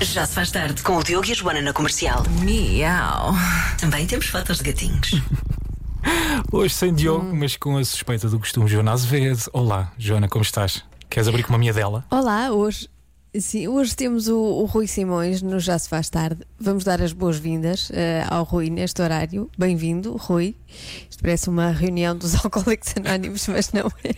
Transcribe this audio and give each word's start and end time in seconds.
Já 0.00 0.26
se 0.26 0.34
faz 0.34 0.50
tarde 0.50 0.82
com 0.82 0.96
o 0.98 1.02
Diogo 1.02 1.26
e 1.26 1.32
a 1.32 1.34
Joana 1.34 1.62
na 1.62 1.72
comercial. 1.72 2.22
Miau. 2.42 3.32
Também 3.80 4.06
temos 4.06 4.26
fotos 4.26 4.58
de 4.58 4.64
gatinhos. 4.64 5.10
Hoje 6.52 6.74
sem 6.74 6.94
Diogo, 6.94 7.34
mas 7.34 7.56
com 7.56 7.78
a 7.78 7.84
suspeita 7.84 8.28
do 8.28 8.38
costume, 8.38 8.68
Joana 8.68 8.92
Azevedo. 8.92 9.50
Olá, 9.52 9.92
Joana, 9.98 10.28
como 10.28 10.42
estás? 10.42 10.84
Queres 11.08 11.28
abrir 11.28 11.42
com 11.42 11.50
uma 11.50 11.58
minha 11.58 11.72
dela? 11.72 12.04
Olá, 12.10 12.50
hoje. 12.50 12.88
Sim, 13.38 13.68
hoje 13.68 13.94
temos 13.94 14.28
o, 14.28 14.38
o 14.38 14.64
Rui 14.64 14.86
Simões 14.86 15.42
no 15.42 15.58
Já 15.58 15.78
Se 15.78 15.88
Faz 15.88 16.08
Tarde. 16.08 16.42
Vamos 16.58 16.84
dar 16.84 17.02
as 17.02 17.12
boas-vindas 17.12 17.90
eh, 17.92 18.24
ao 18.28 18.44
Rui 18.44 18.70
neste 18.70 19.02
horário. 19.02 19.50
Bem-vindo, 19.58 20.16
Rui. 20.16 20.54
Isto 21.10 21.22
parece 21.22 21.48
uma 21.50 21.70
reunião 21.70 22.16
dos 22.16 22.34
Alcoólicos 22.44 22.94
Anónimos, 22.96 23.46
mas 23.48 23.72
não 23.72 23.90
é. 24.04 24.14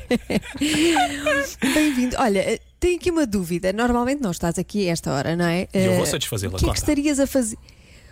Bem-vindo. 1.75 2.17
Olha, 2.19 2.61
tenho 2.81 2.97
aqui 2.97 3.11
uma 3.11 3.27
dúvida. 3.27 3.73
Normalmente 3.73 4.21
não 4.23 4.31
estás 4.31 4.59
aqui 4.59 4.89
a 4.89 4.93
esta 4.93 5.13
hora, 5.13 5.37
não 5.37 5.45
é? 5.47 5.69
Eu 5.73 5.95
vou 5.95 6.03
Eh, 6.05 6.07
satisfazê-la, 6.07 6.55
O 6.55 6.59
que 6.59 6.67
é 6.69 6.73
que 6.73 6.79
estarias 6.79 7.19
a 7.21 7.27
fazer? 7.27 7.59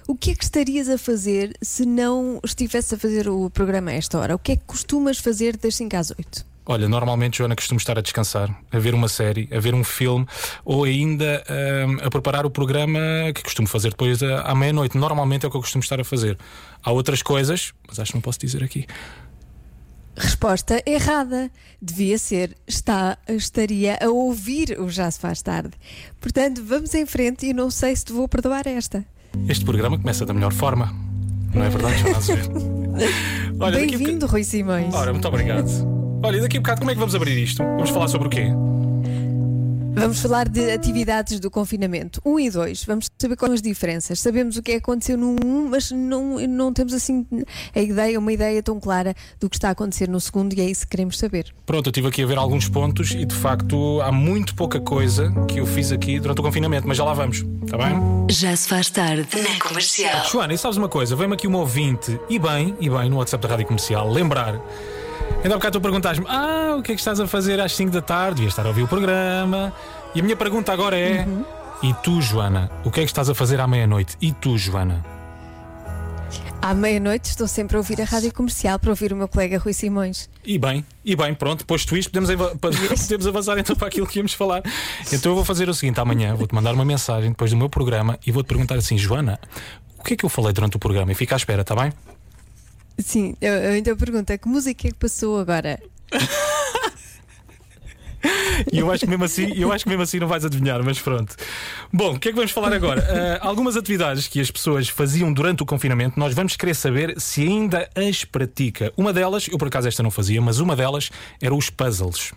O 0.08 0.14
que 0.14 0.30
é 0.30 0.34
que 0.36 0.44
estarias 0.44 0.88
a 0.88 0.96
fazer 0.98 1.52
se 1.60 1.84
não 1.84 2.40
estivesse 2.44 2.94
a 2.94 2.98
fazer 2.98 3.28
o 3.28 3.50
programa 3.50 3.90
a 3.90 3.94
esta 3.94 4.18
hora? 4.18 4.34
O 4.36 4.38
que 4.38 4.52
é 4.52 4.56
que 4.56 4.64
costumas 4.64 5.18
fazer 5.18 5.56
das 5.56 5.74
5 5.74 5.96
às 5.96 6.10
8? 6.10 6.46
Olha, 6.68 6.88
normalmente, 6.88 7.38
Joana, 7.38 7.54
costumo 7.54 7.78
estar 7.78 7.96
a 7.96 8.00
descansar, 8.00 8.48
a 8.72 8.78
ver 8.80 8.92
uma 8.92 9.06
série, 9.08 9.48
a 9.52 9.60
ver 9.60 9.72
um 9.72 9.84
filme 9.84 10.26
ou 10.64 10.82
ainda 10.82 11.44
hum, 11.88 11.98
a 12.02 12.10
preparar 12.10 12.44
o 12.44 12.50
programa 12.50 12.98
que 13.32 13.42
costumo 13.42 13.68
fazer 13.68 13.90
depois 13.90 14.20
à, 14.22 14.40
à 14.42 14.54
meia-noite. 14.54 14.96
Normalmente 14.98 15.44
é 15.44 15.48
o 15.48 15.50
que 15.50 15.56
eu 15.56 15.60
costumo 15.60 15.82
estar 15.82 16.00
a 16.00 16.04
fazer. 16.04 16.36
Há 16.82 16.90
outras 16.90 17.22
coisas, 17.22 17.72
mas 17.88 18.00
acho 18.00 18.10
que 18.12 18.16
não 18.16 18.22
posso 18.22 18.38
dizer 18.40 18.64
aqui. 18.64 18.84
Resposta 20.16 20.82
errada. 20.86 21.50
Devia 21.80 22.18
ser 22.18 22.56
está, 22.66 23.18
estaria 23.28 23.98
a 24.02 24.08
ouvir 24.08 24.76
o 24.80 24.88
Já 24.88 25.10
Se 25.10 25.20
Faz 25.20 25.42
Tarde. 25.42 25.72
Portanto, 26.20 26.62
vamos 26.64 26.94
em 26.94 27.04
frente 27.04 27.46
e 27.46 27.52
não 27.52 27.70
sei 27.70 27.94
se 27.94 28.04
te 28.06 28.12
vou 28.12 28.26
perdoar 28.26 28.66
esta. 28.66 29.04
Este 29.48 29.64
programa 29.64 29.98
começa 29.98 30.24
da 30.24 30.32
melhor 30.32 30.52
forma. 30.52 30.94
Não 31.54 31.62
é 31.62 31.68
verdade, 31.68 32.02
Bem-vindo, 33.76 34.26
Rui 34.26 34.42
Simões. 34.42 34.92
Ora, 34.94 35.12
muito 35.12 35.28
obrigado. 35.28 35.68
Olha, 36.22 36.38
e 36.38 36.40
daqui 36.40 36.56
a 36.56 36.60
bocado 36.60 36.80
como 36.80 36.90
é 36.90 36.94
que 36.94 37.00
vamos 37.00 37.14
abrir 37.14 37.36
isto? 37.38 37.62
Vamos 37.62 37.90
falar 37.90 38.08
sobre 38.08 38.28
o 38.28 38.30
quê? 38.30 38.48
Vamos 39.98 40.20
falar 40.20 40.46
de 40.46 40.70
atividades 40.70 41.40
do 41.40 41.50
confinamento 41.50 42.20
1 42.22 42.40
e 42.40 42.50
2. 42.50 42.84
Vamos 42.84 43.08
saber 43.18 43.34
quais 43.34 43.48
são 43.48 43.54
as 43.54 43.62
diferenças. 43.62 44.20
Sabemos 44.20 44.58
o 44.58 44.62
que 44.62 44.72
é 44.72 44.76
aconteceu 44.76 45.16
no 45.16 45.36
1, 45.42 45.68
mas 45.70 45.90
não, 45.90 46.38
não 46.46 46.70
temos 46.70 46.92
assim 46.92 47.26
a 47.74 47.80
ideia, 47.80 48.18
uma 48.18 48.30
ideia 48.30 48.62
tão 48.62 48.78
clara 48.78 49.14
do 49.40 49.48
que 49.48 49.56
está 49.56 49.68
a 49.68 49.70
acontecer 49.70 50.06
no 50.06 50.20
segundo 50.20 50.52
e 50.52 50.60
é 50.60 50.64
isso 50.64 50.82
que 50.82 50.90
queremos 50.90 51.18
saber. 51.18 51.46
Pronto, 51.64 51.86
eu 51.86 51.90
estive 51.90 52.08
aqui 52.08 52.22
a 52.22 52.26
ver 52.26 52.36
alguns 52.36 52.68
pontos 52.68 53.12
e 53.12 53.24
de 53.24 53.34
facto 53.34 54.00
há 54.02 54.12
muito 54.12 54.54
pouca 54.54 54.78
coisa 54.78 55.32
que 55.48 55.60
eu 55.60 55.66
fiz 55.66 55.90
aqui 55.90 56.20
durante 56.20 56.40
o 56.40 56.42
confinamento, 56.42 56.86
mas 56.86 56.98
já 56.98 57.04
lá 57.04 57.14
vamos, 57.14 57.44
está 57.64 57.78
bem? 57.78 57.96
Já 58.30 58.54
se 58.54 58.68
faz 58.68 58.90
tarde 58.90 59.26
na 59.34 59.58
comercial. 59.58 60.26
Joana, 60.30 60.52
e 60.52 60.58
sabes 60.58 60.76
uma 60.76 60.90
coisa? 60.90 61.16
Veio-me 61.16 61.34
aqui 61.34 61.46
uma 61.46 61.58
ouvinte, 61.58 62.20
e 62.28 62.38
bem, 62.38 62.76
e 62.78 62.90
bem, 62.90 63.08
no 63.08 63.16
WhatsApp 63.16 63.42
da 63.42 63.48
Rádio 63.48 63.66
Comercial, 63.66 64.10
lembrar. 64.12 64.60
Ainda 65.42 65.54
há 65.54 65.58
bocado 65.58 65.78
tu 65.78 65.82
perguntaste-me: 65.82 66.26
Ah, 66.28 66.76
o 66.78 66.82
que 66.82 66.92
é 66.92 66.94
que 66.94 67.00
estás 67.00 67.20
a 67.20 67.26
fazer 67.26 67.60
às 67.60 67.74
5 67.74 67.92
da 67.92 68.02
tarde? 68.02 68.36
Devias 68.36 68.52
estar 68.52 68.64
a 68.64 68.68
ouvir 68.68 68.82
o 68.82 68.88
programa. 68.88 69.72
E 70.14 70.20
a 70.20 70.22
minha 70.22 70.36
pergunta 70.36 70.72
agora 70.72 70.98
é: 70.98 71.26
E 71.82 71.94
tu, 72.02 72.20
Joana, 72.20 72.70
o 72.84 72.90
que 72.90 73.00
é 73.00 73.02
que 73.04 73.10
estás 73.10 73.28
a 73.28 73.34
fazer 73.34 73.60
à 73.60 73.66
meia-noite? 73.66 74.16
E 74.20 74.32
tu, 74.32 74.56
Joana? 74.58 75.04
À 76.60 76.74
meia-noite 76.74 77.26
estou 77.26 77.46
sempre 77.46 77.76
a 77.76 77.78
ouvir 77.78 78.00
a 78.00 78.04
rádio 78.04 78.32
comercial 78.34 78.78
para 78.78 78.90
ouvir 78.90 79.12
o 79.12 79.16
meu 79.16 79.28
colega 79.28 79.56
Rui 79.56 79.72
Simões. 79.72 80.28
E 80.44 80.58
bem, 80.58 80.84
e 81.04 81.14
bem, 81.14 81.32
pronto, 81.32 81.64
posto 81.64 81.96
isto, 81.96 82.10
podemos, 82.10 82.28
podemos 82.58 83.26
avançar 83.26 83.56
então 83.58 83.76
para 83.76 83.86
aquilo 83.86 84.06
que 84.06 84.18
íamos 84.18 84.32
falar. 84.32 84.62
Então 85.12 85.30
eu 85.30 85.36
vou 85.36 85.44
fazer 85.44 85.68
o 85.68 85.74
seguinte: 85.74 86.00
amanhã 86.00 86.34
vou-te 86.34 86.54
mandar 86.54 86.74
uma 86.74 86.84
mensagem 86.84 87.30
depois 87.30 87.52
do 87.52 87.56
meu 87.56 87.68
programa 87.68 88.18
e 88.26 88.32
vou-te 88.32 88.48
perguntar 88.48 88.74
assim, 88.74 88.98
Joana, 88.98 89.38
o 89.96 90.02
que 90.02 90.14
é 90.14 90.16
que 90.16 90.24
eu 90.24 90.28
falei 90.28 90.52
durante 90.52 90.76
o 90.76 90.80
programa? 90.80 91.12
E 91.12 91.14
fica 91.14 91.34
à 91.34 91.38
espera, 91.38 91.62
está 91.62 91.76
bem? 91.76 91.92
Sim, 92.98 93.34
eu, 93.40 93.52
eu 93.52 93.76
então 93.76 93.96
pergunto: 93.96 94.36
que 94.36 94.48
música 94.48 94.88
é 94.88 94.90
que 94.90 94.96
passou 94.96 95.38
agora? 95.38 95.78
E 98.72 98.78
eu 98.78 98.90
acho 98.90 99.04
que 99.04 99.10
mesmo 99.10 99.24
assim, 99.24 99.52
eu 99.54 99.72
acho 99.72 99.84
que 99.84 99.88
mesmo 99.88 100.02
assim 100.02 100.18
não 100.18 100.26
vais 100.26 100.44
adivinhar, 100.44 100.82
mas 100.82 100.98
pronto. 100.98 101.36
Bom, 101.92 102.14
o 102.14 102.18
que 102.18 102.28
é 102.28 102.32
que 102.32 102.36
vamos 102.36 102.50
falar 102.50 102.72
agora? 102.72 103.38
Ah, 103.40 103.46
algumas 103.46 103.76
atividades 103.76 104.26
que 104.26 104.40
as 104.40 104.50
pessoas 104.50 104.88
faziam 104.88 105.32
durante 105.32 105.62
o 105.62 105.66
confinamento, 105.66 106.18
nós 106.18 106.34
vamos 106.34 106.56
querer 106.56 106.74
saber 106.74 107.20
se 107.20 107.42
ainda 107.42 107.88
as 107.94 108.24
pratica. 108.24 108.92
Uma 108.96 109.12
delas, 109.12 109.46
eu 109.48 109.58
por 109.58 109.68
acaso 109.68 109.88
esta 109.88 110.02
não 110.02 110.10
fazia, 110.10 110.40
mas 110.40 110.58
uma 110.58 110.74
delas 110.74 111.10
era 111.40 111.54
os 111.54 111.70
puzzles. 111.70 112.32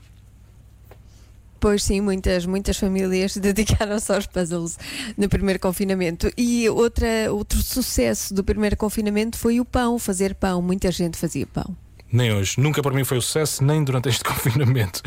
Pois 1.60 1.84
sim, 1.84 2.00
muitas, 2.00 2.46
muitas 2.46 2.78
famílias 2.78 3.36
dedicaram-se 3.38 4.12
aos 4.12 4.26
puzzles 4.26 4.78
no 5.18 5.28
primeiro 5.28 5.60
confinamento. 5.60 6.32
E 6.38 6.70
outra, 6.70 7.32
outro 7.32 7.62
sucesso 7.62 8.34
do 8.34 8.44
primeiro 8.44 8.78
confinamento 8.78 9.38
foi 9.38 9.60
o 9.60 9.66
pão, 9.66 10.00
fazer 10.00 10.36
pão. 10.36 10.62
Muita 10.62 10.92
gente 10.92 11.18
fazia 11.18 11.46
pão. 11.46 11.76
Nem 12.12 12.34
hoje, 12.34 12.60
nunca 12.60 12.82
para 12.82 12.92
mim 12.92 13.04
foi 13.04 13.18
um 13.20 13.22
sucesso, 13.22 13.64
nem 13.64 13.84
durante 13.84 14.10
este 14.10 14.24
confinamento. 14.26 15.02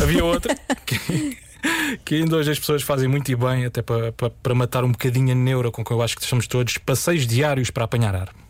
Havia 0.00 0.24
outra 0.24 0.56
que, 0.86 1.36
que 2.04 2.14
ainda 2.14 2.36
hoje 2.36 2.52
as 2.52 2.58
pessoas 2.58 2.82
fazem 2.82 3.08
muito 3.08 3.30
e 3.30 3.36
bem, 3.36 3.66
até 3.66 3.82
para, 3.82 4.12
para, 4.12 4.30
para 4.30 4.54
matar 4.54 4.84
um 4.84 4.92
bocadinho 4.92 5.32
a 5.32 5.34
neura 5.34 5.70
com 5.70 5.84
que 5.84 5.90
eu 5.90 6.00
acho 6.00 6.16
que 6.16 6.22
estamos 6.22 6.46
todos, 6.46 6.78
passeios 6.78 7.26
diários 7.26 7.70
para 7.70 7.84
apanhar 7.84 8.14
ar. 8.14 8.45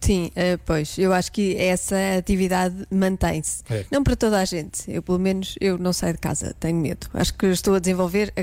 Sim, 0.00 0.30
eh, 0.36 0.56
pois, 0.64 0.96
eu 0.98 1.12
acho 1.12 1.30
que 1.32 1.56
essa 1.56 1.96
atividade 2.18 2.86
mantém-se. 2.90 3.62
É. 3.70 3.84
Não 3.90 4.02
para 4.04 4.14
toda 4.16 4.38
a 4.40 4.44
gente. 4.44 4.82
Eu, 4.90 5.02
pelo 5.02 5.18
menos, 5.18 5.54
eu 5.60 5.76
não 5.76 5.92
saio 5.92 6.14
de 6.14 6.20
casa, 6.20 6.54
tenho 6.60 6.78
medo. 6.78 7.08
Acho 7.12 7.34
que 7.34 7.46
estou 7.46 7.74
a 7.74 7.78
desenvolver, 7.78 8.32
a- 8.36 8.40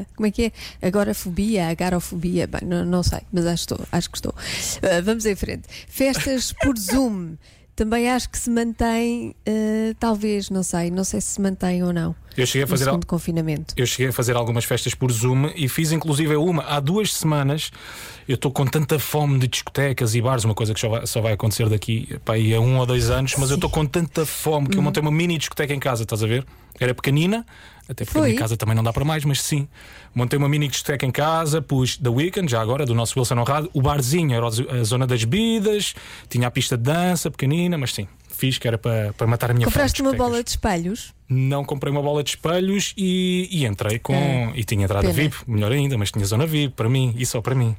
a- 0.00 0.04
como 0.16 0.26
é 0.26 0.30
que 0.30 0.52
é? 0.80 0.86
Agorafobia, 0.86 1.68
agarofobia. 1.68 2.46
Bem, 2.46 2.62
não, 2.64 2.84
não 2.84 3.02
sei, 3.02 3.20
mas 3.32 3.46
acho, 3.46 3.66
que 3.66 3.72
estou, 3.74 3.86
acho 3.92 4.10
que 4.10 4.16
estou. 4.18 4.34
Eh, 4.82 5.02
vamos 5.02 5.26
em 5.26 5.34
frente. 5.36 5.64
Festas 5.88 6.52
por 6.62 6.76
Zoom. 6.78 7.34
Também 7.76 8.08
acho 8.08 8.30
que 8.30 8.38
se 8.38 8.48
mantém, 8.50 9.34
eh, 9.44 9.94
talvez, 9.98 10.48
não 10.48 10.62
sei, 10.62 10.90
não 10.92 11.02
sei 11.02 11.20
se 11.20 11.26
se 11.34 11.40
mantém 11.40 11.82
ou 11.82 11.92
não. 11.92 12.14
Eu 12.36 12.46
cheguei 12.46 12.62
a 12.62 12.66
fazer. 12.66 12.88
al- 12.88 13.00
confinamento. 13.06 13.74
Eu 13.76 13.84
cheguei 13.86 14.08
a 14.08 14.12
fazer 14.12 14.36
algumas 14.36 14.64
festas 14.64 14.94
por 14.94 15.10
Zoom 15.10 15.50
e 15.56 15.68
fiz 15.68 15.90
inclusive 15.92 16.36
uma 16.36 16.62
há 16.64 16.78
duas 16.78 17.12
semanas. 17.12 17.72
Eu 18.28 18.36
estou 18.36 18.50
com 18.52 18.64
tanta 18.64 18.98
fome 18.98 19.38
de 19.40 19.48
discotecas 19.48 20.14
e 20.14 20.20
bares, 20.22 20.44
uma 20.44 20.54
coisa 20.54 20.72
que 20.72 20.80
só 20.80 20.88
vai, 20.88 21.06
só 21.06 21.20
vai 21.20 21.32
acontecer 21.32 21.68
daqui 21.68 22.16
pá, 22.24 22.34
a 22.34 22.60
um 22.60 22.78
ou 22.78 22.86
dois 22.86 23.10
anos, 23.10 23.34
mas 23.38 23.50
eu 23.50 23.56
estou 23.56 23.68
com 23.70 23.84
tanta 23.84 24.24
fome 24.24 24.66
Uhum. 24.66 24.70
que 24.72 24.78
eu 24.78 24.82
montei 24.82 25.00
uma 25.00 25.10
mini 25.10 25.36
discoteca 25.36 25.74
em 25.74 25.80
casa, 25.80 26.04
estás 26.04 26.22
a 26.22 26.26
ver? 26.26 26.44
Era 26.80 26.94
pequenina, 26.94 27.44
até 27.88 28.04
porque 28.04 28.18
Foi? 28.18 28.28
a 28.28 28.30
minha 28.30 28.38
casa 28.38 28.56
também 28.56 28.74
não 28.74 28.82
dá 28.82 28.92
para 28.92 29.04
mais, 29.04 29.24
mas 29.24 29.40
sim. 29.42 29.68
Montei 30.14 30.38
uma 30.38 30.48
mini 30.48 30.68
discoteca 30.68 31.04
em 31.04 31.10
casa, 31.10 31.60
pus 31.60 31.96
The 31.96 32.08
Weekend, 32.08 32.50
já 32.50 32.60
agora, 32.60 32.86
do 32.86 32.94
nosso 32.94 33.18
Wilson 33.18 33.38
Honrado, 33.38 33.70
o 33.74 33.82
barzinho 33.82 34.34
era 34.34 34.46
a 34.46 34.84
zona 34.84 35.06
das 35.06 35.22
bebidas, 35.24 35.94
tinha 36.28 36.48
a 36.48 36.50
pista 36.50 36.76
de 36.76 36.82
dança 36.84 37.30
pequenina, 37.30 37.76
mas 37.76 37.92
sim. 37.92 38.08
Fiz 38.28 38.58
que 38.58 38.66
era 38.66 38.76
para, 38.76 39.12
para 39.12 39.26
matar 39.28 39.50
a 39.50 39.54
minha 39.54 39.64
Compraste 39.66 40.02
uma 40.02 40.12
bola 40.12 40.42
de 40.42 40.50
espelhos? 40.50 41.14
Não 41.28 41.64
comprei 41.64 41.90
uma 41.92 42.02
bola 42.02 42.22
de 42.24 42.30
espelhos 42.30 42.92
e, 42.96 43.48
e 43.50 43.64
entrei 43.64 43.98
com. 44.00 44.50
Ah, 44.52 44.52
e 44.56 44.64
tinha 44.64 44.84
entrada 44.84 45.02
pena. 45.06 45.14
VIP, 45.14 45.36
melhor 45.46 45.70
ainda, 45.70 45.96
mas 45.96 46.10
tinha 46.10 46.24
zona 46.24 46.44
VIP 46.46 46.74
para 46.74 46.88
mim 46.88 47.14
e 47.16 47.24
só 47.24 47.40
para 47.40 47.54
mim. 47.54 47.76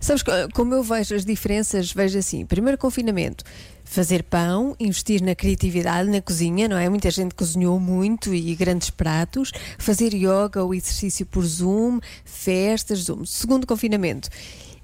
Sabes, 0.00 0.22
co- 0.22 0.32
como 0.54 0.74
eu 0.74 0.82
vejo 0.82 1.14
as 1.14 1.24
diferenças, 1.24 1.92
vejo 1.92 2.18
assim: 2.18 2.46
primeiro 2.46 2.78
confinamento, 2.78 3.44
fazer 3.84 4.22
pão, 4.22 4.74
investir 4.78 5.22
na 5.22 5.34
criatividade, 5.34 6.08
na 6.08 6.20
cozinha, 6.20 6.68
não 6.68 6.76
é? 6.76 6.88
Muita 6.88 7.10
gente 7.10 7.34
cozinhou 7.34 7.78
muito 7.78 8.34
e 8.34 8.54
grandes 8.54 8.90
pratos, 8.90 9.52
fazer 9.78 10.14
yoga 10.14 10.62
ou 10.62 10.74
exercício 10.74 11.26
por 11.26 11.44
Zoom, 11.44 12.00
festas, 12.24 13.00
Zoom. 13.00 13.24
Segundo 13.24 13.66
confinamento, 13.66 14.28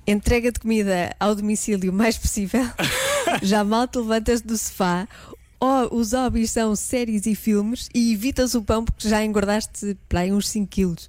entrega 0.06 0.50
de 0.50 0.58
comida 0.58 1.14
ao 1.18 1.34
domicílio 1.34 1.90
o 1.90 1.94
mais 1.94 2.16
possível, 2.16 2.66
já 3.42 3.62
mal 3.64 3.86
te 3.86 3.98
levantas 3.98 4.40
do 4.40 4.56
sofá. 4.56 5.06
Ó, 5.60 5.88
os 5.90 6.12
hobbies 6.12 6.52
são 6.52 6.76
séries 6.76 7.26
e 7.26 7.34
filmes 7.34 7.88
e 7.92 8.12
evitas 8.12 8.54
o 8.54 8.62
pão 8.62 8.84
porque 8.84 9.08
já 9.08 9.24
engordaste 9.24 9.96
para 10.08 10.20
aí 10.20 10.32
uns 10.32 10.48
5 10.48 10.68
quilos 10.68 11.08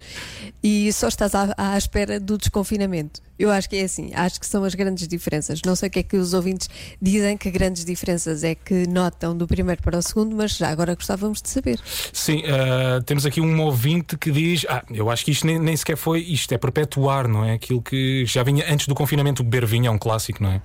e 0.63 0.91
só 0.91 1.07
estás 1.07 1.35
à, 1.35 1.53
à 1.55 1.77
espera 1.77 2.19
do 2.19 2.35
desconfinamento. 2.35 3.21
Eu 3.37 3.51
acho 3.51 3.69
que 3.69 3.75
é 3.75 3.83
assim, 3.83 4.11
acho 4.13 4.39
que 4.39 4.45
são 4.47 4.63
as 4.63 4.73
grandes 4.73 5.07
diferenças. 5.07 5.61
Não 5.63 5.75
sei 5.75 5.87
o 5.87 5.91
que 5.91 5.99
é 5.99 6.03
que 6.03 6.17
os 6.17 6.33
ouvintes 6.33 6.67
dizem 6.99 7.37
que 7.37 7.49
grandes 7.51 7.85
diferenças 7.85 8.43
é 8.43 8.55
que 8.55 8.87
notam 8.87 9.37
do 9.37 9.47
primeiro 9.47 9.81
para 9.83 9.99
o 9.99 10.01
segundo, 10.01 10.35
mas 10.35 10.57
já 10.57 10.69
agora 10.69 10.95
gostávamos 10.95 11.41
de 11.41 11.49
saber. 11.49 11.79
Sim, 12.11 12.41
ah, 12.47 13.01
temos 13.05 13.25
aqui 13.27 13.39
um 13.39 13.61
ouvinte 13.61 14.17
que 14.17 14.31
diz: 14.31 14.65
Ah, 14.67 14.83
eu 14.89 15.11
acho 15.11 15.23
que 15.23 15.31
isto 15.31 15.45
nem, 15.45 15.59
nem 15.59 15.77
sequer 15.77 15.95
foi, 15.95 16.21
isto 16.21 16.51
é 16.53 16.57
perpetuar, 16.57 17.27
não 17.27 17.45
é? 17.45 17.53
Aquilo 17.53 17.81
que 17.83 18.25
já 18.25 18.41
vinha 18.43 18.65
antes 18.67 18.87
do 18.87 18.95
confinamento, 18.95 19.43
beber 19.43 19.65
vinho 19.67 19.87
é 19.87 19.91
um 19.91 19.97
clássico, 19.99 20.41
não 20.43 20.51
é? 20.51 20.61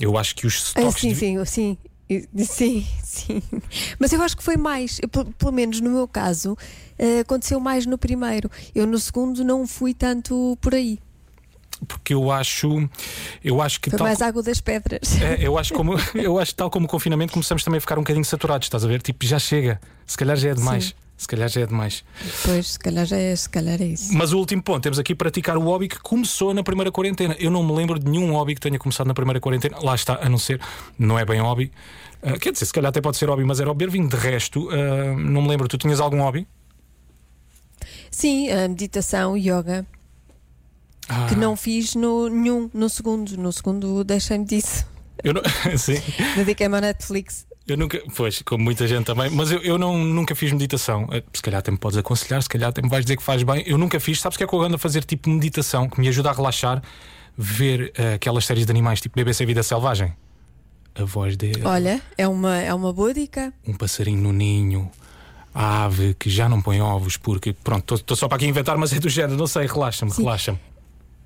Eu 0.00 0.16
acho 0.16 0.34
que 0.34 0.46
os 0.46 0.72
Ah, 0.74 0.80
stocks. 0.80 1.00
sim, 1.02 1.08
de- 1.10 1.14
sim, 1.14 1.44
sim. 1.44 1.78
Sim, 2.38 2.86
sim. 3.04 3.42
Mas 3.98 4.12
eu 4.12 4.22
acho 4.22 4.36
que 4.36 4.42
foi 4.42 4.56
mais, 4.56 4.98
eu, 5.02 5.08
pelo 5.08 5.52
menos 5.52 5.80
no 5.80 5.90
meu 5.90 6.08
caso, 6.08 6.56
eh, 6.98 7.20
aconteceu 7.20 7.60
mais 7.60 7.84
no 7.84 7.98
primeiro. 7.98 8.50
Eu 8.74 8.86
no 8.86 8.98
segundo 8.98 9.44
não 9.44 9.66
fui 9.66 9.92
tanto 9.92 10.56
por 10.60 10.74
aí. 10.74 10.98
Porque 11.86 12.12
eu 12.12 12.30
acho. 12.30 12.88
Eu 13.44 13.62
acho 13.62 13.80
que 13.80 13.90
Foi 13.90 14.00
mais 14.00 14.20
água 14.20 14.42
das 14.42 14.60
pedras. 14.60 15.20
É, 15.20 15.46
eu 15.46 15.56
acho 15.56 15.72
como 15.74 15.94
eu 16.14 16.38
acho 16.38 16.52
que 16.52 16.56
tal 16.56 16.70
como 16.70 16.86
o 16.86 16.88
confinamento 16.88 17.32
começamos 17.32 17.62
também 17.62 17.78
a 17.78 17.80
ficar 17.80 17.98
um 17.98 18.02
bocadinho 18.02 18.24
saturados, 18.24 18.66
estás 18.66 18.84
a 18.84 18.88
ver? 18.88 19.00
Tipo, 19.00 19.24
já 19.24 19.38
chega, 19.38 19.80
se 20.06 20.16
calhar 20.16 20.36
já 20.36 20.50
é 20.50 20.54
demais. 20.54 20.86
Sim. 20.86 21.07
Se 21.18 21.26
calhar 21.26 21.48
já 21.48 21.62
é 21.62 21.66
demais. 21.66 22.04
Pois, 22.44 22.68
se 22.68 22.78
calhar 22.78 23.04
já 23.04 23.16
é, 23.16 23.34
se 23.34 23.50
calhar 23.50 23.82
é 23.82 23.86
isso. 23.86 24.14
Mas 24.14 24.32
o 24.32 24.38
último 24.38 24.62
ponto, 24.62 24.80
temos 24.84 25.00
aqui 25.00 25.16
praticar 25.16 25.56
o 25.56 25.62
hobby 25.62 25.88
que 25.88 25.98
começou 25.98 26.54
na 26.54 26.62
primeira 26.62 26.92
quarentena. 26.92 27.34
Eu 27.40 27.50
não 27.50 27.62
me 27.64 27.72
lembro 27.74 27.98
de 27.98 28.08
nenhum 28.08 28.30
hobby 28.32 28.54
que 28.54 28.60
tenha 28.60 28.78
começado 28.78 29.08
na 29.08 29.14
primeira 29.14 29.40
quarentena. 29.40 29.76
Lá 29.82 29.96
está, 29.96 30.20
a 30.22 30.28
não 30.28 30.38
ser, 30.38 30.60
não 30.96 31.18
é 31.18 31.24
bem 31.24 31.40
hobby. 31.40 31.72
Ah, 32.22 32.38
quer 32.38 32.52
dizer, 32.52 32.66
se 32.66 32.72
calhar 32.72 32.88
até 32.90 33.00
pode 33.00 33.16
ser 33.16 33.28
hobby, 33.28 33.42
mas 33.44 33.58
era 33.58 33.74
beber 33.74 33.90
vinho. 33.90 34.08
De 34.08 34.14
resto, 34.16 34.68
ah, 34.70 35.16
não 35.18 35.42
me 35.42 35.48
lembro. 35.48 35.66
Tu 35.66 35.76
tinhas 35.76 35.98
algum 35.98 36.20
hobby? 36.22 36.46
Sim, 38.10 38.50
a 38.50 38.68
meditação, 38.68 39.36
yoga, 39.36 39.84
Ah, 41.08 41.26
que 41.28 41.34
não 41.34 41.56
fiz 41.56 41.94
no 41.94 42.28
nenhum, 42.28 42.70
no 42.72 42.88
segundo. 42.88 43.36
No 43.36 43.52
segundo 43.52 44.04
deixei-me 44.04 44.44
disso. 44.44 44.86
Eu 45.24 45.34
não, 45.34 45.42
sim. 45.76 46.00
Dediquei-me 46.36 46.76
ao 46.76 46.80
Netflix. 46.80 47.44
Eu 47.68 47.76
nunca, 47.76 48.02
pois, 48.16 48.40
como 48.42 48.64
muita 48.64 48.86
gente 48.86 49.04
também, 49.04 49.28
mas 49.30 49.50
eu, 49.50 49.58
eu 49.60 49.76
não, 49.76 49.96
nunca 49.98 50.34
fiz 50.34 50.50
meditação. 50.52 51.06
Eh, 51.12 51.22
Se 51.32 51.42
calhar 51.42 51.58
até 51.58 51.70
me 51.70 51.76
podes 51.76 51.98
aconselhar, 51.98 52.42
se 52.42 52.48
calhar 52.48 52.70
até 52.70 52.80
me 52.80 52.88
vais 52.88 53.04
dizer 53.04 53.16
que 53.18 53.22
faz 53.22 53.42
bem. 53.42 53.62
Eu 53.66 53.76
nunca 53.76 54.00
fiz, 54.00 54.20
sabes 54.20 54.36
o 54.36 54.38
que 54.38 54.44
é 54.44 54.46
que 54.46 54.54
eu 54.54 54.62
ando 54.62 54.76
a 54.76 54.78
fazer 54.78 55.04
tipo 55.04 55.28
meditação, 55.28 55.86
que 55.88 56.00
me 56.00 56.08
ajuda 56.08 56.30
a 56.30 56.32
relaxar, 56.32 56.82
ver 57.36 57.92
eh, 57.96 58.14
aquelas 58.14 58.46
séries 58.46 58.64
de 58.64 58.70
animais 58.70 59.00
tipo 59.02 59.14
BBC 59.16 59.44
Vida 59.44 59.62
Selvagem. 59.62 60.14
A 60.94 61.04
voz 61.04 61.36
dele, 61.36 61.62
Olha, 61.64 62.00
é 62.16 62.26
uma, 62.26 62.56
é 62.56 62.72
uma 62.74 62.92
boa 62.92 63.12
dica. 63.14 63.52
um 63.66 63.74
passarinho 63.74 64.20
no 64.20 64.32
ninho, 64.32 64.90
a 65.54 65.84
ave 65.84 66.14
que 66.14 66.28
já 66.30 66.48
não 66.48 66.60
põe 66.62 66.80
ovos, 66.80 67.16
porque 67.18 67.52
pronto, 67.52 67.94
estou 67.96 68.16
só 68.16 68.26
para 68.28 68.36
aqui 68.36 68.46
inventar, 68.46 68.76
mas 68.78 68.92
é 68.94 68.98
do 68.98 69.08
género, 69.08 69.36
não 69.36 69.46
sei, 69.46 69.66
relaxa-me, 69.66 70.10
relaxa-me. 70.10 70.58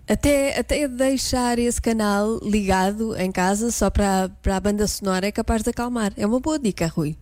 Até, 0.08 0.58
até 0.58 0.88
deixar 0.88 1.58
esse 1.58 1.81
canal 1.81 2.38
ligado 2.43 3.16
em 3.16 3.31
casa 3.31 3.70
só 3.70 3.88
para, 3.88 4.31
para 4.43 4.56
a 4.56 4.60
banda 4.60 4.87
sonora 4.87 5.26
é 5.26 5.32
capaz 5.32 5.62
de 5.62 5.70
acalmar. 5.70 6.12
É 6.16 6.26
uma 6.26 6.40
boa 6.40 6.58
dica, 6.58 6.87
Rui. 6.87 7.16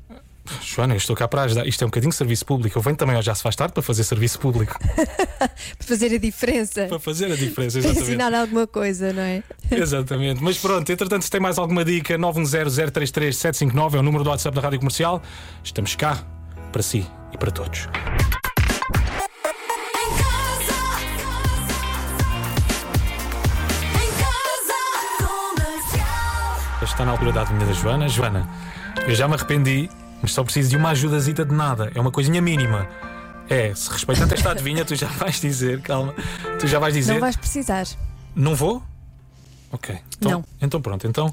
Joana, 0.62 0.94
eu 0.94 0.96
estou 0.96 1.14
cá 1.14 1.28
para 1.28 1.42
ajudar. 1.42 1.66
Isto 1.66 1.82
é 1.82 1.86
um 1.86 1.90
bocadinho 1.90 2.10
de 2.10 2.16
serviço 2.16 2.44
público. 2.44 2.76
Eu 2.76 2.82
venho 2.82 2.96
também 2.96 3.14
ao 3.14 3.22
Já 3.22 3.34
Se 3.34 3.42
Faz 3.42 3.54
Tarde 3.54 3.72
para 3.72 3.82
fazer 3.82 4.02
serviço 4.02 4.38
público. 4.40 4.76
Para 5.78 5.86
fazer 5.86 6.14
a 6.14 6.18
diferença. 6.18 6.86
para 6.86 6.98
fazer 6.98 7.26
a 7.26 7.36
diferença, 7.36 7.78
Para 7.78 7.88
exatamente. 7.90 8.02
ensinar 8.02 8.34
alguma 8.34 8.66
coisa, 8.66 9.12
não 9.12 9.22
é? 9.22 9.42
Exatamente. 9.70 10.42
Mas 10.42 10.58
pronto, 10.58 10.90
entretanto, 10.90 11.22
se 11.24 11.30
tem 11.30 11.40
mais 11.40 11.58
alguma 11.58 11.84
dica, 11.84 12.16
910-033-759 12.18 13.94
é 13.94 13.98
o 13.98 14.02
número 14.02 14.24
do 14.24 14.30
WhatsApp 14.30 14.54
da 14.54 14.60
Rádio 14.62 14.78
Comercial. 14.78 15.22
Estamos 15.62 15.94
cá 15.94 16.24
para 16.72 16.82
si 16.82 17.06
e 17.32 17.38
para 17.38 17.50
todos. 17.50 17.88
Está 26.82 27.04
na 27.04 27.12
altura 27.12 27.32
da 27.32 27.42
adivinha 27.42 27.66
da 27.66 27.72
Joana. 27.72 28.08
Joana, 28.08 28.48
eu 29.06 29.14
já 29.14 29.28
me 29.28 29.34
arrependi, 29.34 29.88
mas 30.22 30.32
só 30.32 30.42
preciso 30.42 30.70
de 30.70 30.76
uma 30.76 30.90
ajudazita 30.90 31.44
de 31.44 31.54
nada. 31.54 31.90
É 31.94 32.00
uma 32.00 32.10
coisinha 32.10 32.40
mínima. 32.40 32.88
É, 33.48 33.74
se 33.74 33.90
respeitando 33.90 34.32
esta 34.34 34.50
adivinha, 34.52 34.84
tu 34.84 34.94
já 34.94 35.06
vais 35.08 35.40
dizer, 35.40 35.80
calma, 35.82 36.14
tu 36.58 36.66
já 36.66 36.78
vais 36.78 36.94
dizer. 36.94 37.14
Não 37.14 37.20
vais 37.20 37.36
precisar. 37.36 37.84
Não 38.34 38.54
vou? 38.54 38.82
Ok. 39.72 39.96
Então, 40.18 40.30
Não. 40.30 40.44
então 40.60 40.80
pronto, 40.80 41.06
então. 41.06 41.30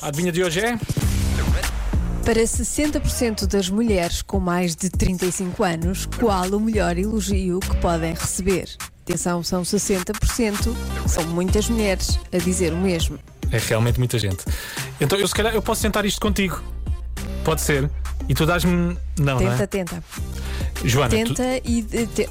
A 0.00 0.08
adivinha 0.08 0.32
de 0.32 0.42
hoje 0.42 0.60
é. 0.60 0.78
Para 2.24 2.42
60% 2.42 3.46
das 3.46 3.70
mulheres 3.70 4.20
com 4.20 4.40
mais 4.40 4.74
de 4.74 4.90
35 4.90 5.62
anos, 5.62 6.06
qual 6.18 6.48
o 6.48 6.60
melhor 6.60 6.98
elogio 6.98 7.60
que 7.60 7.76
podem 7.76 8.14
receber? 8.14 8.68
Atenção, 9.08 9.40
são 9.44 9.62
60%, 9.62 10.74
são 11.06 11.24
muitas 11.28 11.68
mulheres 11.68 12.18
a 12.32 12.38
dizer 12.38 12.72
o 12.72 12.76
mesmo. 12.76 13.16
É 13.52 13.58
realmente 13.58 14.00
muita 14.00 14.18
gente. 14.18 14.44
Então 15.00 15.16
eu 15.16 15.28
se 15.28 15.34
calhar 15.34 15.54
eu 15.54 15.62
posso 15.62 15.80
tentar 15.80 16.04
isto 16.04 16.20
contigo. 16.20 16.60
Pode 17.44 17.60
ser. 17.60 17.88
E 18.28 18.34
tu 18.34 18.44
dás-me. 18.44 18.96
Não, 19.16 19.38
não 19.38 19.38
Tenta, 19.38 19.62
é? 19.62 19.66
tenta. 19.68 20.04
Joana, 20.84 21.10
tu- 21.10 21.34
Tenta 21.34 21.60
e 21.64 21.82
te- 21.82 22.06
te- 22.08 22.24
te- 22.24 22.30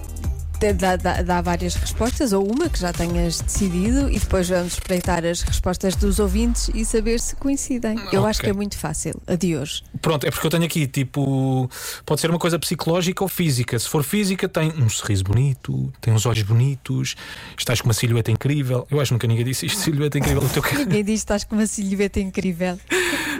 dá, 0.78 0.96
dá- 0.96 1.22
dá 1.22 1.42
várias 1.42 1.76
respostas, 1.76 2.34
ou 2.34 2.46
uma 2.50 2.70
que 2.70 2.80
já 2.80 2.92
tenhas 2.94 3.40
decidido, 3.42 4.10
e 4.12 4.20
depois 4.20 4.48
vamos 4.50 4.74
espreitar 4.74 5.26
as 5.26 5.42
respostas 5.42 5.96
dos 5.96 6.20
ouvintes 6.20 6.70
e 6.74 6.84
saber 6.86 7.20
se 7.20 7.36
coincidem. 7.36 7.96
Eu 8.12 8.26
acho 8.26 8.40
Ok. 8.40 8.48
que 8.48 8.50
é 8.50 8.54
muito 8.54 8.78
fácil, 8.78 9.14
a 9.28 9.36
de 9.36 9.56
hoje. 9.58 9.84
Pronto, 10.02 10.26
é 10.26 10.32
porque 10.32 10.48
eu 10.48 10.52
tenho 10.52 10.64
aqui, 10.66 10.88
tipo, 10.88 11.70
pode 12.06 12.22
ser 12.22 12.30
uma 12.30 12.40
coisa 12.40 12.58
psicológica 12.60 13.24
ou 13.24 13.28
física. 13.28 13.78
Se 13.78 13.88
for 13.88 14.04
física, 14.04 14.48
tem 14.48 14.72
um 14.78 14.90
sorriso 14.90 15.24
bonito, 15.24 15.92
tem 16.02 16.14
uns 16.14 16.26
olhos 16.26 16.44
bonitos, 16.44 17.16
estás 17.58 17.82
com 17.82 17.88
uma 17.88 17.94
silhueta 17.94 18.32
incrível. 18.32 18.88
Eu 18.90 19.00
acho 19.02 19.10
que 19.10 19.14
nunca 19.14 19.28
ninguém 19.28 19.46
disse 19.46 19.66
isto, 19.66 19.80
silhueta 19.80 20.18
incrível. 20.18 20.42
O 20.42 20.50
teu 20.50 20.64
Ninguém 20.78 21.04
diz 21.04 21.14
que 21.22 21.24
estás 21.26 21.44
com 21.44 21.56
uma 21.56 21.68
silhueta 21.68 22.20
incrível. 22.20 22.78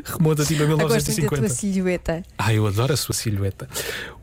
remonta 0.04 0.44
tipo 0.46 0.62
a 0.62 0.66
Eu 0.66 0.78
gosto 0.78 0.90
da 0.90 1.14
tua 1.28 1.38
1950. 1.40 1.50
silhueta. 1.50 2.24
Ah, 2.38 2.54
eu 2.54 2.68
adoro 2.68 2.94
a 2.94 2.98
sua 2.98 3.14
silhueta. 3.16 3.68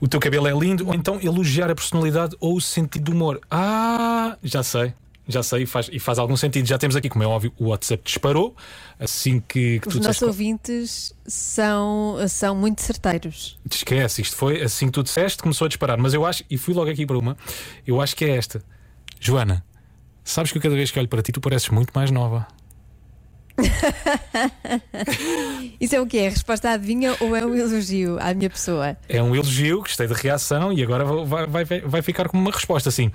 O 0.00 0.06
teu 0.09 0.21
cabelo 0.21 0.47
é 0.47 0.53
lindo, 0.53 0.87
ou 0.87 0.95
então 0.95 1.19
elogiar 1.23 1.71
a 1.71 1.75
personalidade 1.75 2.37
ou 2.41 2.56
o 2.56 2.61
sentido 2.61 2.81
do 2.87 3.12
humor. 3.12 3.40
Ah, 3.50 4.37
já 4.43 4.62
sei. 4.62 4.94
Já 5.29 5.40
sei, 5.40 5.62
e 5.62 5.67
faz, 5.67 5.88
e 5.93 6.00
faz 6.00 6.19
algum 6.19 6.37
sentido. 6.37 6.67
Já 6.67 6.76
temos 6.76 6.96
aqui, 6.96 7.08
como 7.08 7.23
é 7.23 7.26
óbvio, 7.26 7.52
o 7.56 7.67
WhatsApp 7.69 8.02
disparou. 8.05 8.56
Assim 8.99 9.38
que, 9.40 9.79
que 9.79 9.88
Os 9.88 9.94
nossos 9.94 10.00
disseste. 10.00 10.25
ouvintes 10.25 11.14
são, 11.25 12.17
são 12.29 12.56
muito 12.56 12.82
certeiros. 12.82 13.56
Te 13.69 13.76
Esquece, 13.76 14.20
isto 14.20 14.37
foi 14.37 14.61
assim 14.61 14.87
que 14.87 14.93
tu 14.93 15.02
disseste, 15.02 15.40
começou 15.40 15.67
a 15.67 15.69
disparar. 15.69 15.96
Mas 15.96 16.12
eu 16.12 16.26
acho, 16.26 16.43
e 16.50 16.58
fui 16.58 16.75
logo 16.75 16.90
aqui 16.90 17.06
para 17.06 17.17
uma, 17.17 17.37
eu 17.87 18.00
acho 18.00 18.17
que 18.17 18.25
é 18.25 18.37
esta. 18.37 18.62
Joana, 19.20 19.64
sabes 20.25 20.50
que 20.50 20.58
cada 20.58 20.75
vez 20.75 20.90
que 20.90 20.99
olho 20.99 21.08
para 21.08 21.23
ti, 21.23 21.31
tu 21.31 21.40
pareces 21.40 21.69
muito 21.69 21.93
mais 21.94 22.11
nova. 22.11 22.46
Isso 25.81 25.94
é 25.94 26.00
o 26.00 26.06
que 26.06 26.19
é? 26.19 26.28
Resposta 26.28 26.70
à 26.70 26.72
adivinha 26.72 27.14
ou 27.20 27.34
é 27.37 27.44
um 27.44 27.54
elogio 27.54 28.19
à 28.20 28.32
minha 28.34 28.50
pessoa? 28.50 28.96
É 29.08 29.22
um 29.22 29.34
elogio, 29.34 29.81
gostei 29.81 30.06
da 30.06 30.14
reação 30.14 30.72
e 30.72 30.82
agora 30.82 31.04
vai, 31.04 31.64
vai, 31.64 31.81
vai- 31.81 32.02
ficar 32.02 32.28
como 32.28 32.43
uma 32.43 32.50
resposta 32.50 32.88
assim. 32.88 33.10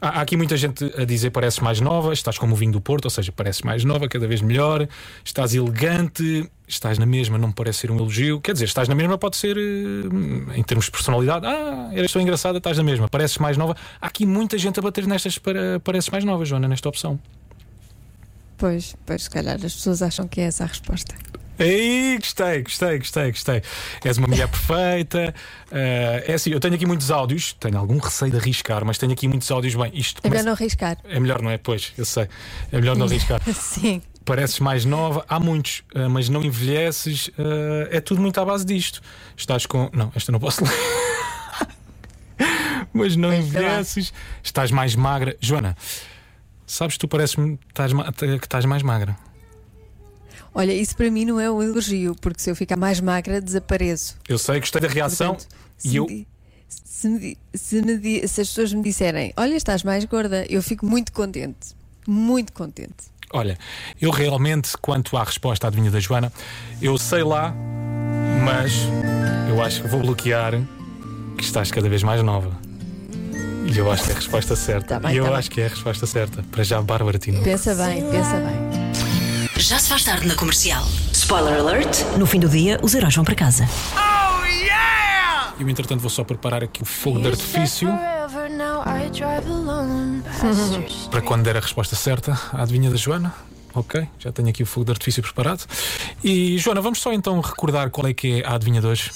Há, 0.00 0.18
há 0.18 0.20
aqui 0.22 0.36
muita 0.36 0.56
gente 0.56 0.84
a 0.96 1.04
dizer 1.04 1.30
pareces 1.30 1.60
mais 1.60 1.80
nova, 1.80 2.12
estás 2.12 2.38
como 2.38 2.54
o 2.54 2.56
vinho 2.56 2.72
do 2.72 2.80
Porto, 2.80 3.04
ou 3.06 3.10
seja, 3.10 3.32
pareces 3.32 3.62
mais 3.62 3.84
nova, 3.84 4.08
cada 4.08 4.26
vez 4.26 4.40
melhor, 4.40 4.88
estás 5.24 5.54
elegante, 5.54 6.48
estás 6.66 6.98
na 6.98 7.06
mesma, 7.06 7.36
não 7.38 7.48
me 7.48 7.54
parece 7.54 7.80
ser 7.80 7.90
um 7.90 7.96
elogio. 7.96 8.40
Quer 8.40 8.52
dizer, 8.52 8.66
estás 8.66 8.88
na 8.88 8.94
mesma 8.94 9.18
pode 9.18 9.36
ser 9.36 9.56
eh, 9.56 10.56
em 10.56 10.62
termos 10.62 10.86
de 10.86 10.90
personalidade. 10.92 11.46
Ah, 11.46 11.90
eras 11.92 12.12
tão 12.12 12.22
engraçada, 12.22 12.58
estás 12.58 12.76
na 12.76 12.84
mesma, 12.84 13.08
pareces 13.08 13.38
mais 13.38 13.56
nova. 13.56 13.76
Há 14.00 14.06
aqui 14.06 14.24
muita 14.24 14.56
gente 14.56 14.78
a 14.78 14.82
bater 14.82 15.06
nestas 15.06 15.36
para 15.38 15.80
pareces 15.80 16.10
mais 16.10 16.24
nova, 16.24 16.44
Joana, 16.44 16.68
nesta 16.68 16.88
opção. 16.88 17.18
Pois, 18.60 18.94
pois, 19.06 19.22
se 19.24 19.30
calhar 19.30 19.56
as 19.56 19.74
pessoas 19.74 20.02
acham 20.02 20.28
que 20.28 20.40
é 20.40 20.44
essa 20.44 20.64
a 20.64 20.66
resposta. 20.68 21.14
Ei, 21.58 22.16
gostei, 22.18 22.62
gostei, 22.62 22.98
gostei, 22.98 23.30
gostei. 23.32 23.62
És 24.04 24.16
uma 24.18 24.28
mulher 24.28 24.48
perfeita. 24.48 25.34
Eh, 25.70 26.24
é 26.28 26.34
assim, 26.34 26.50
eu 26.50 26.60
tenho 26.60 26.74
aqui 26.74 26.86
muitos 26.86 27.10
áudios, 27.10 27.52
tenho 27.54 27.76
algum 27.76 27.98
receio 27.98 28.30
de 28.30 28.38
arriscar, 28.38 28.82
mas 28.84 28.96
tenho 28.96 29.12
aqui 29.12 29.26
muitos 29.28 29.50
áudios. 29.50 29.74
Bem, 29.74 29.90
isto 29.94 30.20
É 30.24 30.28
melhor 30.30 30.44
não 30.44 30.52
arriscar. 30.52 30.96
é 31.04 31.20
melhor, 31.20 31.42
não 31.42 31.50
é? 31.50 31.58
Pois, 31.58 31.92
eu 31.98 32.04
sei. 32.04 32.28
É 32.72 32.78
melhor 32.78 32.96
não 32.96 33.06
arriscar. 33.06 33.40
Sim. 33.52 34.00
Pareces 34.24 34.60
mais 34.60 34.84
nova, 34.84 35.24
há 35.28 35.40
muitos, 35.40 35.82
eh, 35.94 36.06
mas 36.08 36.28
não 36.28 36.42
envelheces. 36.42 37.30
eh, 37.38 37.96
é 37.96 38.00
tudo 38.00 38.20
muito 38.22 38.40
à 38.40 38.44
base 38.44 38.64
disto. 38.64 39.02
Estás 39.36 39.66
com. 39.66 39.90
Não, 39.92 40.12
esta 40.14 40.30
não 40.32 40.38
posso 40.38 40.62
ler. 40.64 40.72
mas 42.92 43.16
não 43.16 43.32
envelheces. 43.34 44.12
Estás 44.42 44.70
mais 44.70 44.94
magra. 44.94 45.36
Joana, 45.40 45.76
sabes 46.72 46.94
que 46.94 47.00
tu 47.00 47.08
pareces-me 47.08 47.58
que 47.58 48.44
estás 48.46 48.64
mais 48.64 48.82
magra. 48.82 49.16
Olha, 50.54 50.72
isso 50.72 50.96
para 50.96 51.10
mim 51.10 51.24
não 51.24 51.38
é 51.38 51.50
um 51.50 51.62
elogio, 51.62 52.14
porque 52.20 52.40
se 52.42 52.50
eu 52.50 52.56
ficar 52.56 52.76
mais 52.76 53.00
magra, 53.00 53.40
desapareço. 53.40 54.16
Eu 54.28 54.36
sei, 54.38 54.58
gostei 54.60 54.80
da 54.80 54.88
reação. 54.88 55.34
Portanto, 55.34 55.54
e 55.84 55.88
se, 55.88 55.96
eu. 55.96 56.06
di- 56.06 56.26
se, 56.68 57.08
me 57.08 57.38
se 57.54 57.82
me 57.82 57.96
di- 57.98 58.26
se 58.28 58.40
as 58.40 58.48
pessoas 58.48 58.72
me 58.72 58.82
disserem, 58.82 59.32
olha, 59.36 59.54
estás 59.54 59.82
mais 59.84 60.04
gorda, 60.04 60.44
eu 60.48 60.60
fico 60.62 60.84
muito 60.86 61.12
contente. 61.12 61.74
Muito 62.06 62.52
contente. 62.52 63.10
Olha, 63.32 63.56
eu 64.00 64.10
realmente, 64.10 64.76
quanto 64.78 65.16
à 65.16 65.22
resposta 65.22 65.66
à 65.66 65.68
adivinha 65.68 65.90
da 65.90 66.00
Joana, 66.00 66.32
eu 66.82 66.98
sei 66.98 67.22
lá, 67.22 67.54
mas 68.44 68.72
eu 69.48 69.62
acho 69.62 69.82
que 69.82 69.88
vou 69.88 70.00
bloquear 70.00 70.52
que 71.38 71.44
estás 71.44 71.70
cada 71.70 71.88
vez 71.88 72.02
mais 72.02 72.20
nova. 72.24 72.50
E 73.70 73.78
eu 73.78 73.90
acho 73.90 74.04
que 74.04 74.10
é 74.10 74.12
a 74.12 74.16
resposta 74.16 74.56
certa. 74.56 74.86
Tá 74.86 75.00
bem, 75.00 75.14
e 75.14 75.16
eu 75.16 75.24
tá 75.24 75.30
bem. 75.30 75.38
acho 75.38 75.50
que 75.50 75.60
é 75.60 75.66
a 75.66 75.68
resposta 75.68 76.06
certa. 76.06 76.42
Para 76.50 76.62
já, 76.62 76.82
Bárbara 76.82 77.18
Tino. 77.18 77.42
Pensa 77.42 77.74
bem, 77.74 78.02
pensa 78.10 78.36
bem. 78.36 78.70
Já 79.56 79.78
se 79.78 79.88
faz 79.88 80.04
tarde 80.04 80.26
na 80.26 80.34
comercial. 80.34 80.84
Spoiler 81.12 81.60
alert: 81.60 82.02
no 82.18 82.26
fim 82.26 82.40
do 82.40 82.48
dia, 82.48 82.78
os 82.82 82.94
heróis 82.94 83.14
vão 83.14 83.24
para 83.24 83.34
casa. 83.34 83.68
Eu, 85.58 85.68
entretanto, 85.68 86.00
vou 86.00 86.08
só 86.08 86.24
preparar 86.24 86.64
aqui 86.64 86.82
o 86.82 86.86
fogo 86.86 87.20
de 87.20 87.28
artifício 87.28 87.88
para 91.10 91.20
quando 91.20 91.42
der 91.44 91.58
a 91.58 91.60
resposta 91.60 91.94
certa 91.94 92.32
à 92.52 92.62
adivinha 92.62 92.90
da 92.90 92.96
Joana. 92.96 93.34
Ok, 93.74 94.08
já 94.18 94.32
tenho 94.32 94.48
aqui 94.48 94.62
o 94.62 94.66
fogo 94.66 94.86
de 94.86 94.92
artifício 94.92 95.22
preparado. 95.22 95.64
E, 96.24 96.56
Joana, 96.58 96.80
vamos 96.80 96.98
só 97.00 97.12
então 97.12 97.38
recordar 97.40 97.90
qual 97.90 98.06
é 98.06 98.14
que 98.14 98.40
é 98.40 98.46
a 98.46 98.54
adivinha 98.54 98.80
de 98.80 98.86
hoje. 98.86 99.10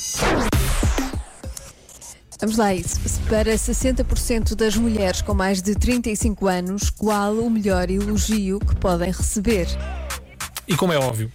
Vamos 2.41 2.57
lá, 2.57 2.75
isso. 2.75 2.99
Para 3.29 3.55
60% 3.55 4.55
das 4.55 4.77
mulheres 4.77 5.23
com 5.23 5.35
mais 5.35 5.63
de 5.63 5.75
35 5.75 6.47
anos, 6.47 6.91
qual 6.91 7.35
o 7.35 7.51
melhor 7.51 7.91
elogio 7.91 8.59
que 8.61 8.75
podem 8.77 9.11
receber? 9.11 9.67
E 10.67 10.75
como 10.77 10.93
é 10.93 10.99
óbvio, 10.99 11.31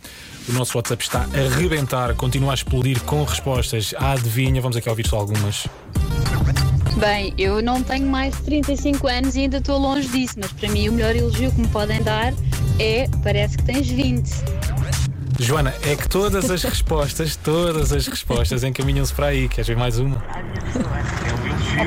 O 0.47 0.53
nosso 0.53 0.77
WhatsApp 0.77 1.03
está 1.03 1.19
a 1.21 1.55
arrebentar, 1.55 2.15
continua 2.15 2.51
a 2.51 2.55
explodir 2.55 2.99
com 3.03 3.23
respostas 3.23 3.93
à 3.97 4.13
adivinha. 4.13 4.59
Vamos 4.61 4.75
aqui 4.75 4.89
ouvir 4.89 5.07
só 5.07 5.17
algumas. 5.17 5.67
Bem, 6.97 7.33
eu 7.37 7.61
não 7.61 7.83
tenho 7.83 8.07
mais 8.07 8.35
de 8.35 8.41
35 8.43 9.07
anos 9.07 9.35
e 9.35 9.41
ainda 9.41 9.57
estou 9.57 9.77
longe 9.77 10.07
disso, 10.07 10.35
mas 10.37 10.51
para 10.51 10.69
mim 10.69 10.89
o 10.89 10.93
melhor 10.93 11.15
elogio 11.15 11.51
que 11.51 11.61
me 11.61 11.67
podem 11.67 12.01
dar 12.01 12.33
é 12.79 13.07
parece 13.23 13.57
que 13.57 13.63
tens 13.63 13.87
20. 13.87 14.27
Joana, 15.39 15.73
é 15.83 15.95
que 15.95 16.09
todas 16.09 16.49
as 16.49 16.63
respostas, 16.63 17.35
todas 17.35 17.93
as 17.93 18.07
respostas 18.07 18.63
encaminham-se 18.63 19.13
para 19.13 19.27
aí. 19.27 19.47
Queres 19.47 19.67
ver 19.67 19.77
mais 19.77 19.99
uma? 19.99 20.21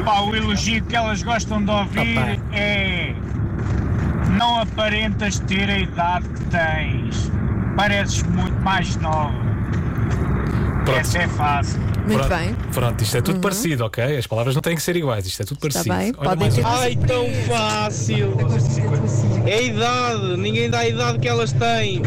Opa, 0.00 0.20
o 0.22 0.34
elogio 0.34 0.82
que 0.84 0.96
elas 0.96 1.22
gostam 1.22 1.64
de 1.64 1.70
ouvir 1.70 2.18
Opa. 2.18 2.56
é 2.56 3.14
não 4.36 4.60
aparentas 4.60 5.38
ter 5.40 5.68
a 5.68 5.78
idade 5.78 6.28
que 6.28 6.44
tens. 6.46 7.30
Pareces 7.76 8.22
muito 8.22 8.58
mais 8.60 8.96
nova. 8.96 9.32
Pronto. 10.84 10.98
Essa 10.98 11.18
é 11.18 11.28
fácil. 11.28 11.80
Muito 12.06 12.26
Pronto, 12.26 12.28
bem. 12.28 12.54
Pronto, 12.72 13.02
isto 13.02 13.16
é 13.16 13.22
tudo 13.22 13.38
parecido, 13.38 13.84
ok? 13.84 14.18
As 14.18 14.26
palavras 14.26 14.54
não 14.56 14.62
têm 14.62 14.74
que 14.74 14.82
ser 14.82 14.96
iguais, 14.96 15.24
isto 15.24 15.42
é 15.42 15.44
tudo 15.44 15.64
Está 15.68 15.84
parecido. 15.84 15.96
bem, 15.96 16.12
Olha 16.18 16.30
podem 16.30 16.50
ter. 16.50 16.66
Ai, 16.66 16.96
tão 16.96 17.26
fácil! 17.46 18.32
É 19.46 19.54
a 19.54 19.62
idade, 19.62 20.36
ninguém 20.38 20.68
dá 20.68 20.80
a 20.80 20.88
idade 20.88 21.18
que 21.20 21.28
elas 21.28 21.52
têm. 21.52 22.02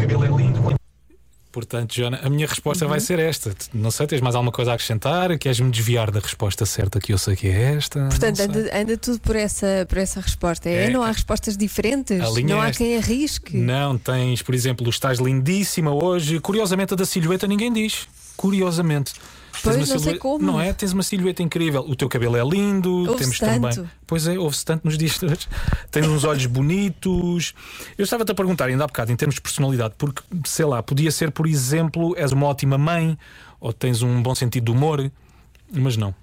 Portanto, 1.56 1.94
Joana, 1.94 2.20
a 2.22 2.28
minha 2.28 2.46
resposta 2.46 2.84
Uhum. 2.84 2.90
vai 2.90 3.00
ser 3.00 3.18
esta. 3.18 3.50
Não 3.72 3.90
sei, 3.90 4.06
tens 4.06 4.20
mais 4.20 4.34
alguma 4.34 4.52
coisa 4.52 4.72
a 4.72 4.74
acrescentar? 4.74 5.38
Queres-me 5.38 5.70
desviar 5.70 6.10
da 6.10 6.20
resposta 6.20 6.66
certa 6.66 7.00
que 7.00 7.14
eu 7.14 7.16
sei 7.16 7.34
que 7.34 7.48
é 7.48 7.72
esta? 7.76 7.98
Portanto, 8.10 8.40
anda, 8.40 8.78
anda 8.78 8.96
tudo 8.98 9.18
por 9.20 9.34
essa, 9.34 9.86
por 9.88 9.96
essa 9.96 10.20
resposta. 10.20 10.68
É, 10.68 10.84
É. 10.84 10.90
não 10.90 11.02
há 11.02 11.10
respostas 11.10 11.56
diferentes. 11.56 12.18
Não 12.18 12.58
é 12.58 12.66
há 12.66 12.68
esta. 12.68 12.84
quem 12.84 12.98
arrisque. 12.98 13.56
Não, 13.56 13.96
tens, 13.96 14.42
por 14.42 14.54
exemplo, 14.54 14.86
estás 14.90 15.18
lindíssima 15.18 15.94
hoje. 15.94 16.38
Curiosamente, 16.40 16.92
a 16.92 16.96
da 16.96 17.06
silhueta 17.06 17.46
ninguém 17.46 17.72
diz. 17.72 18.06
Curiosamente. 18.36 19.14
Pois, 19.62 19.76
não 19.76 19.86
sei 19.86 19.98
silhueta- 19.98 20.18
como. 20.20 20.44
Não 20.44 20.60
é? 20.60 20.72
Tens 20.72 20.92
uma 20.92 21.02
silhueta 21.02 21.42
incrível. 21.42 21.82
O 21.88 21.94
teu 21.96 22.08
cabelo 22.08 22.36
é 22.36 22.44
lindo. 22.44 23.14
Temos 23.16 23.38
tanto. 23.38 23.60
também. 23.74 23.90
Pois 24.06 24.26
é, 24.26 24.38
ouve-se 24.38 24.64
tanto 24.64 24.84
nos 24.84 24.96
dias 24.98 25.18
de 25.18 25.26
hoje. 25.26 25.48
Tens 25.90 26.06
uns 26.06 26.24
olhos 26.24 26.46
bonitos. 26.46 27.54
Eu 27.96 28.04
estava-te 28.04 28.32
a 28.32 28.34
perguntar, 28.34 28.66
ainda 28.66 28.84
há 28.84 28.86
bocado, 28.86 29.10
em 29.12 29.16
termos 29.16 29.34
de 29.36 29.40
personalidade, 29.40 29.94
porque, 29.98 30.22
sei 30.44 30.64
lá, 30.64 30.82
podia 30.82 31.10
ser, 31.10 31.30
por 31.30 31.46
exemplo, 31.46 32.14
és 32.16 32.32
uma 32.32 32.46
ótima 32.46 32.76
mãe 32.78 33.16
ou 33.60 33.72
tens 33.72 34.02
um 34.02 34.22
bom 34.22 34.34
sentido 34.34 34.64
de 34.66 34.70
humor, 34.72 35.10
mas 35.72 35.96
não. 35.96 36.14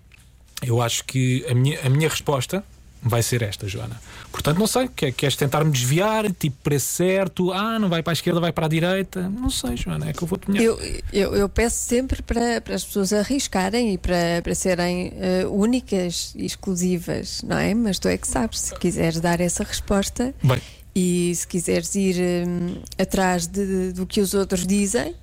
Eu 0.62 0.82
acho 0.82 1.04
que 1.04 1.46
a 1.50 1.54
minha, 1.54 1.80
a 1.86 1.90
minha 1.90 2.08
resposta 2.08 2.63
vai 3.04 3.22
ser 3.22 3.42
esta, 3.42 3.68
Joana. 3.68 4.00
Portanto, 4.32 4.58
não 4.58 4.66
sei, 4.68 4.88
quer- 4.88 5.12
queres 5.12 5.36
tentar-me 5.36 5.72
desviar, 5.72 6.32
tipo 6.32 6.56
preço 6.64 6.88
certo, 6.88 7.52
ah, 7.52 7.78
não 7.78 7.90
vai 7.90 8.02
para 8.02 8.12
a 8.12 8.14
esquerda, 8.14 8.40
vai 8.40 8.52
para 8.52 8.66
a 8.66 8.70
direita. 8.70 9.30
Não 9.30 9.50
sei, 9.50 9.76
Joana, 9.78 10.10
é 10.10 10.14
que 10.14 10.24
eu 10.24 10.28
vou-te 10.28 10.50
melhor. 10.50 10.64
Eu, 10.82 11.02
eu, 11.12 11.36
eu 11.36 11.50
peço 11.50 11.78
sempre 11.78 12.22
para, 12.22 12.62
para 12.62 12.76
as 12.76 12.84
pessoas 12.84 13.12
arriscarem 13.14 13.94
e 13.94 13.98
para, 13.98 14.42
para 14.44 14.56
serem 14.56 15.14
eh, 15.18 15.46
únicas 15.48 16.34
e 16.36 16.46
exclusivas, 16.46 17.42
não 17.44 17.58
é? 17.58 17.74
Mas 17.74 18.00
tu 18.00 18.08
é 18.08 18.18
que 18.18 18.28
sabes, 18.28 18.60
se 18.60 18.76
quiseres 18.76 19.20
dar 19.20 19.40
essa 19.42 19.64
resposta 19.64 20.34
Bem, 20.44 20.62
e 20.96 21.34
se 21.36 21.48
quiseres 21.48 21.94
ir 21.96 22.16
hum, 22.48 22.76
atrás 22.98 23.48
de- 23.48 23.92
do 23.94 24.06
que 24.06 24.22
os 24.22 24.34
outros 24.34 24.66
dizem, 24.66 25.16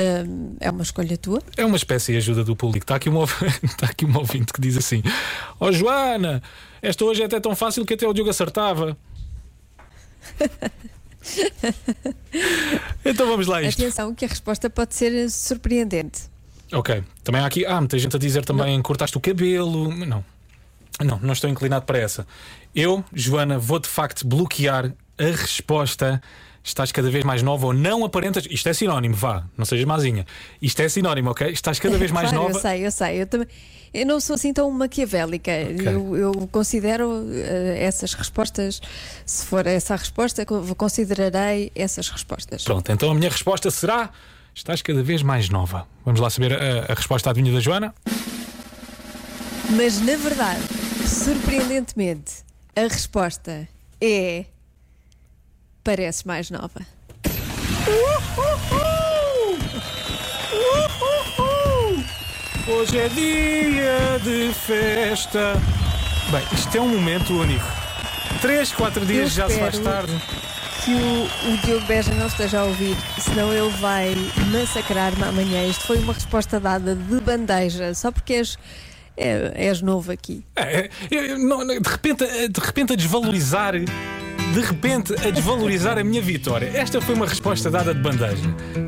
hum, 0.00 0.56
é 0.60 0.70
uma 0.70 0.82
escolha 0.82 1.16
tua. 1.16 1.42
é 1.56 1.64
uma 1.64 1.76
espécie 1.76 2.12
de 2.12 2.18
ajuda 2.18 2.44
do 2.44 2.54
público. 2.54 2.84
Está 2.84 2.96
aqui, 2.96 3.08
um, 3.08 3.22
está 3.64 3.86
aqui 3.86 4.04
um 4.04 4.16
ouvinte 4.16 4.52
que 4.52 4.60
diz 4.60 4.76
assim: 4.76 5.02
Ó 5.58 5.72
Joana, 5.72 6.42
esta 6.82 7.04
hoje 7.04 7.22
é 7.22 7.26
até 7.26 7.40
tão 7.40 7.56
fácil 7.56 7.84
que 7.84 7.94
até 7.94 8.06
o 8.06 8.12
Diogo 8.12 8.30
acertava. 8.30 8.96
então 13.04 13.26
vamos 13.26 13.46
lá 13.46 13.62
isto. 13.62 13.80
Atenção, 13.80 14.14
que 14.14 14.24
a 14.24 14.28
resposta 14.28 14.70
pode 14.70 14.94
ser 14.94 15.30
surpreendente. 15.30 16.22
Ok. 16.72 17.02
Também 17.22 17.40
há 17.40 17.46
aqui. 17.46 17.64
Ah, 17.64 17.80
muita 17.80 17.98
gente 17.98 18.16
a 18.16 18.18
dizer 18.18 18.44
também 18.44 18.80
cortaste 18.82 19.16
o 19.16 19.20
cabelo. 19.20 19.94
Não. 19.94 20.24
Não, 21.04 21.18
não 21.20 21.32
estou 21.32 21.50
inclinado 21.50 21.84
para 21.84 21.98
essa. 21.98 22.26
Eu, 22.74 23.04
Joana, 23.12 23.58
vou 23.58 23.78
de 23.78 23.88
facto 23.88 24.26
bloquear 24.26 24.92
a 25.18 25.24
resposta. 25.24 26.22
Estás 26.66 26.90
cada 26.90 27.08
vez 27.08 27.22
mais 27.24 27.42
nova 27.44 27.66
ou 27.66 27.72
não 27.72 28.04
aparentas. 28.04 28.44
Isto 28.50 28.68
é 28.68 28.72
sinónimo, 28.72 29.14
vá, 29.14 29.44
não 29.56 29.64
sejas 29.64 29.84
mazinha. 29.84 30.26
Isto 30.60 30.80
é 30.82 30.88
sinónimo, 30.88 31.30
ok? 31.30 31.48
Estás 31.52 31.78
cada 31.78 31.96
vez 31.96 32.10
mais 32.10 32.28
claro, 32.30 32.42
nova. 32.48 32.58
Eu 32.58 32.60
sei, 32.60 32.86
eu 32.86 32.90
sei. 32.90 33.22
Eu, 33.22 33.26
também, 33.28 33.46
eu 33.94 34.04
não 34.04 34.18
sou 34.18 34.34
assim 34.34 34.52
tão 34.52 34.68
maquiavélica. 34.72 35.52
Eu, 35.52 36.16
eu 36.16 36.32
considero 36.50 37.24
eh, 37.32 37.76
essas 37.84 38.14
respostas, 38.14 38.80
se 39.24 39.46
for 39.46 39.64
essa 39.64 39.94
a 39.94 39.96
resposta, 39.96 40.44
co- 40.44 40.74
considerarei 40.74 41.70
essas 41.72 42.08
respostas. 42.08 42.64
Pronto, 42.64 42.90
então 42.90 43.12
a 43.12 43.14
minha 43.14 43.30
resposta 43.30 43.70
será: 43.70 44.10
estás 44.52 44.82
cada 44.82 45.04
vez 45.04 45.22
mais 45.22 45.48
nova. 45.48 45.86
Vamos 46.04 46.18
lá 46.20 46.28
saber 46.30 46.52
a, 46.52 46.90
a 46.90 46.94
resposta 46.94 47.28
à 47.28 47.30
adivinha 47.30 47.54
da 47.54 47.60
Joana? 47.60 47.94
Mas 49.70 50.00
na 50.00 50.16
verdade, 50.16 50.62
surpreendentemente, 51.06 52.42
a 52.74 52.82
resposta 52.82 53.68
é. 54.00 54.46
Parece 55.86 56.26
mais 56.26 56.50
nova. 56.50 56.80
Hoje 62.68 62.98
é 62.98 63.08
dia 63.08 64.18
de 64.22 64.52
festa. 64.54 65.54
Bem, 66.30 66.42
isto 66.52 66.76
é 66.76 66.80
um 66.80 66.88
momento 66.88 67.32
único. 67.32 67.64
Três, 68.40 68.72
quatro 68.72 69.04
dias 69.06 69.32
já 69.32 69.48
se 69.48 69.58
faz 69.58 69.74
espero- 69.74 70.06
tarde. 70.06 70.22
Que 70.84 70.92
o, 70.92 71.52
o 71.52 71.56
Diogo 71.64 71.84
Beja 71.86 72.14
não 72.14 72.28
esteja 72.28 72.60
a 72.60 72.64
ouvir, 72.64 72.96
senão 73.18 73.52
ele 73.52 73.70
vai 73.78 74.14
massacrar-me 74.52 75.22
amanhã. 75.24 75.66
Isto 75.66 75.84
foi 75.86 75.98
uma 75.98 76.12
resposta 76.12 76.60
dada 76.60 76.94
de 76.94 77.20
bandeja, 77.20 77.92
só 77.94 78.12
porque 78.12 78.34
és, 78.34 78.56
é- 79.16 79.52
és 79.54 79.80
novo 79.82 80.12
aqui. 80.12 80.44
É, 80.54 80.88
eu- 81.10 81.24
eu 81.24 81.38
não- 81.40 81.64
não, 81.64 81.80
de, 81.80 81.88
repente, 81.88 82.24
de 82.48 82.60
repente 82.60 82.92
a 82.92 82.96
desvalorizar. 82.96 83.74
De 84.56 84.62
repente 84.62 85.12
a 85.12 85.30
desvalorizar 85.30 85.98
a 85.98 86.02
minha 86.02 86.22
vitória. 86.22 86.70
Esta 86.74 86.98
foi 86.98 87.14
uma 87.14 87.26
resposta 87.26 87.70
dada 87.70 87.92
de 87.92 88.00
bandeja. 88.00 88.42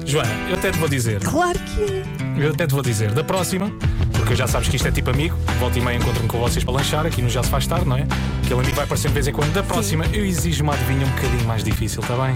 Joana, 0.06 0.48
eu 0.48 0.56
até 0.56 0.70
te 0.70 0.78
vou 0.78 0.88
dizer. 0.88 1.20
Claro 1.20 1.58
que 1.58 1.82
é. 1.82 2.42
Eu 2.42 2.52
até 2.52 2.66
te 2.66 2.72
vou 2.72 2.82
dizer. 2.82 3.12
Da 3.12 3.22
próxima, 3.22 3.70
porque 4.14 4.34
já 4.34 4.46
sabes 4.46 4.70
que 4.70 4.76
isto 4.76 4.88
é 4.88 4.90
tipo 4.90 5.10
amigo, 5.10 5.36
volta 5.60 5.78
e 5.78 5.82
meia 5.82 5.98
encontro-me 5.98 6.26
com 6.26 6.38
vocês 6.38 6.64
para 6.64 6.72
lanchar, 6.72 7.04
aqui 7.04 7.20
no 7.20 7.28
Já 7.28 7.42
Se 7.42 7.50
Faz 7.50 7.66
Tarde, 7.66 7.86
não 7.86 7.98
é? 7.98 8.06
Aquele 8.42 8.60
amigo 8.60 8.76
vai 8.76 8.86
aparecer 8.86 9.08
de 9.08 9.14
vez 9.14 9.28
em 9.28 9.32
quando. 9.34 9.52
Da 9.52 9.62
próxima, 9.62 10.06
eu 10.06 10.24
exijo 10.24 10.62
uma 10.62 10.72
adivinha 10.72 11.04
um 11.06 11.10
bocadinho 11.10 11.44
mais 11.44 11.62
difícil, 11.62 12.00
está 12.00 12.14
bem? 12.14 12.34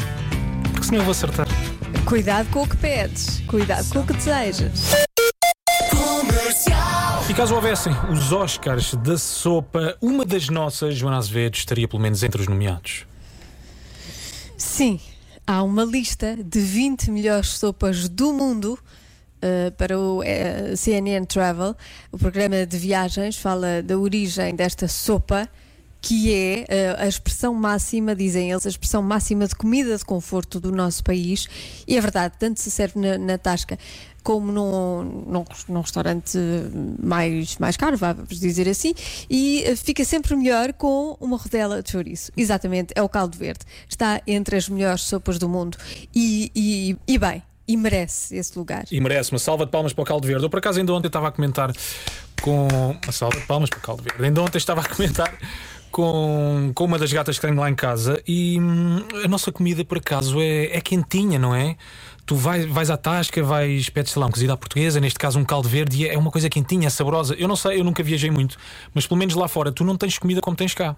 Porque 0.71 0.85
senão 0.85 0.99
eu 0.99 1.05
vou 1.05 1.13
acertar. 1.13 1.47
Cuidado 2.05 2.51
com 2.51 2.65
o 2.65 2.69
que 2.69 2.77
pedes, 2.77 3.43
cuidado 3.47 3.89
com 3.89 4.01
o 4.01 4.07
que 4.07 4.13
desejas. 4.13 4.93
E 7.31 7.33
caso 7.33 7.55
houvessem 7.55 7.95
os 8.11 8.31
Oscars 8.31 8.93
da 8.97 9.17
sopa, 9.17 9.97
uma 10.03 10.23
das 10.23 10.51
nossas, 10.51 10.95
Joana 10.97 11.17
Azevedo, 11.17 11.55
estaria 11.55 11.89
pelo 11.89 12.03
menos 12.03 12.23
entre 12.23 12.39
os 12.39 12.47
nomeados. 12.47 13.11
Sim, 14.63 15.01
há 15.45 15.61
uma 15.61 15.85
lista 15.85 16.37
de 16.37 16.61
20 16.61 17.11
melhores 17.11 17.49
sopas 17.49 18.09
do 18.09 18.33
mundo. 18.33 18.79
uh, 19.43 19.73
para 19.73 19.99
o 19.99 20.23
eh, 20.23 20.77
CNN 20.77 21.27
Travel, 21.27 21.75
o 22.13 22.17
programa 22.17 22.65
de 22.65 22.79
viagens 22.79 23.37
fala 23.37 23.83
da 23.83 23.99
origem 23.99 24.55
desta 24.55 24.87
sopa, 24.87 25.49
que 26.01 26.33
é 26.33 26.65
eh, 26.69 26.97
a 26.97 27.09
expressão 27.09 27.53
máxima, 27.53 28.15
dizem 28.15 28.53
eles, 28.53 28.65
a 28.65 28.69
expressão 28.69 29.03
máxima 29.03 29.49
de 29.49 29.55
comida 29.57 29.97
de 29.97 30.05
conforto 30.05 30.61
do 30.61 30.71
nosso 30.71 31.03
país. 31.03 31.49
E 31.87 31.97
é 31.97 32.01
verdade, 32.01 32.35
tanto 32.39 32.61
se 32.61 32.71
serve 32.71 33.01
na, 33.01 33.19
na 33.19 33.37
tasca 33.37 33.77
como 34.23 34.53
num, 34.53 35.03
num, 35.27 35.45
num 35.69 35.81
restaurante 35.81 36.39
mais, 37.03 37.59
mais 37.59 37.77
caro, 37.77 37.97
vamos 37.97 38.39
dizer 38.39 38.69
assim, 38.69 38.95
e 39.29 39.65
eh, 39.65 39.77
fica 39.77 40.05
sempre 40.05 40.35
melhor 40.37 40.73
com 40.73 41.17
uma 41.21 41.37
rodela 41.37 41.83
de 41.83 41.91
chouriço. 41.91 42.33
Exatamente, 42.37 42.93
é 42.95 43.03
o 43.03 43.09
caldo 43.09 43.37
verde. 43.37 43.61
Está 43.89 44.21
entre 44.27 44.57
as 44.57 44.69
melhores 44.69 45.03
sopas 45.03 45.39
do 45.39 45.49
mundo. 45.49 45.77
E, 46.15 46.51
e, 46.55 46.97
e 47.07 47.19
bem, 47.19 47.43
e 47.67 47.77
merece 47.77 48.37
esse 48.37 48.59
lugar. 48.59 48.85
E 48.91 49.01
merece 49.01 49.33
uma 49.33 49.39
salva 49.39 49.65
de 49.65 49.71
palmas 49.71 49.93
para 49.93 50.03
o 50.03 50.05
caldo 50.05 50.27
verde. 50.27 50.45
Eu, 50.45 50.51
por 50.51 50.59
acaso, 50.59 50.79
ainda 50.79 50.93
ontem 50.93 51.09
estava 51.09 51.29
a 51.29 51.33
comentar 51.33 51.73
com. 52.41 52.69
Uma 53.03 53.13
salva 53.13 53.39
de 53.39 53.47
palmas 53.47 53.71
para 53.71 53.79
o 53.79 53.83
caldo 53.83 54.03
verde. 54.03 54.25
Ainda 54.25 54.43
ontem 54.43 54.59
estava 54.59 54.81
a 54.81 54.89
comentar 54.89 55.33
com, 55.93 56.73
com 56.75 56.85
uma 56.85 56.99
das 56.99 57.13
gatas 57.13 57.39
que 57.39 57.47
tenho 57.47 57.61
lá 57.61 57.71
em 57.71 57.75
casa 57.75 58.21
e 58.27 58.59
hum, 58.59 59.05
a 59.25 59.29
nossa 59.29 59.53
comida, 59.53 59.85
por 59.85 59.99
acaso, 59.99 60.41
é, 60.41 60.77
é 60.77 60.81
quentinha, 60.81 61.39
não 61.39 61.55
é? 61.55 61.77
Tu 62.25 62.35
vais, 62.37 62.65
vais 62.67 62.91
à 62.91 62.97
tasca, 62.97 63.43
vais, 63.43 63.91
pedes, 63.91 64.13
sei 64.13 64.21
lá, 64.21 64.27
um 64.27 64.31
cozido 64.31 64.53
à 64.53 64.57
portuguesa, 64.57 65.01
neste 65.01 65.19
caso 65.19 65.39
um 65.39 65.45
caldo 65.45 65.69
verde, 65.69 65.97
e 65.99 66.09
é 66.09 66.17
uma 66.17 66.31
coisa 66.31 66.49
quentinha, 66.49 66.89
saborosa. 66.89 67.35
Eu 67.35 67.49
não 67.49 67.57
sei, 67.57 67.81
eu 67.81 67.85
nunca 67.85 68.03
viajei 68.03 68.31
muito, 68.31 68.57
mas 68.95 69.07
pelo 69.07 69.19
menos 69.19 69.35
lá 69.35 69.49
fora 69.49 69.73
tu 69.73 69.83
não 69.85 69.97
tens 69.97 70.19
comida 70.19 70.41
como 70.41 70.57
tens 70.57 70.73
cá. 70.73 70.95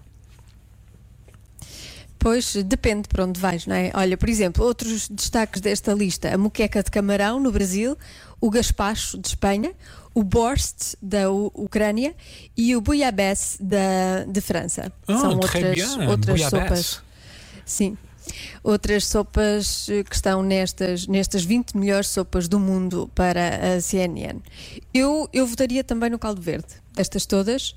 Pois 2.17 2.55
depende 2.63 3.07
para 3.07 3.23
onde 3.23 3.39
vais, 3.39 3.67
não 3.67 3.75
é? 3.75 3.91
Olha, 3.93 4.17
por 4.17 4.27
exemplo, 4.29 4.63
outros 4.65 5.07
destaques 5.09 5.61
desta 5.61 5.93
lista: 5.93 6.33
a 6.33 6.37
moqueca 6.37 6.81
de 6.81 6.89
camarão 6.89 7.39
no 7.39 7.51
Brasil, 7.51 7.95
o 8.41 8.49
gaspacho 8.49 9.17
de 9.19 9.27
Espanha, 9.27 9.73
o 10.13 10.23
borst 10.23 10.95
da 11.01 11.29
U- 11.31 11.51
Ucrânia 11.53 12.15
e 12.57 12.75
o 12.75 12.81
bouillabaisse 12.81 13.61
da, 13.61 14.23
de 14.27 14.41
França. 14.41 14.91
Ah, 15.07 15.17
São 15.17 15.31
outras, 15.35 15.75
bien, 15.75 16.07
outras 16.09 16.41
sopas. 16.41 17.01
Sim, 17.63 17.95
outras 18.63 19.05
sopas 19.05 19.87
eh, 19.89 20.03
que 20.03 20.15
estão 20.15 20.41
nestas, 20.41 21.07
nestas 21.07 21.43
20 21.43 21.77
melhores 21.77 22.07
sopas 22.07 22.47
do 22.47 22.59
mundo 22.59 23.09
para 23.13 23.75
a 23.75 23.81
CNN. 23.81 24.39
Eu, 24.93 25.29
eu 25.31 25.45
votaria 25.45 25.83
também 25.83 26.09
no 26.09 26.19
caldo 26.19 26.41
verde. 26.41 26.67
Estas 26.97 27.25
todas, 27.25 27.75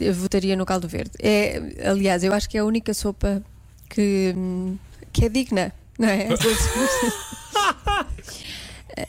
eu 0.00 0.14
votaria 0.14 0.56
no 0.56 0.66
caldo 0.66 0.88
verde. 0.88 1.12
É, 1.18 1.60
aliás, 1.84 2.22
eu 2.22 2.32
acho 2.32 2.48
que 2.48 2.56
é 2.56 2.60
a 2.60 2.64
única 2.64 2.92
sopa 2.94 3.42
que, 3.88 4.34
hum, 4.36 4.76
que 5.12 5.24
é 5.24 5.28
digna, 5.28 5.72
não 5.98 6.08
é? 6.08 6.28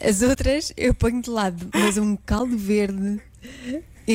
As 0.04 0.22
outras 0.22 0.74
eu 0.78 0.94
ponho 0.94 1.22
de 1.22 1.30
lado, 1.30 1.70
mas 1.74 1.98
um 1.98 2.16
caldo 2.16 2.58
verde 2.58 3.22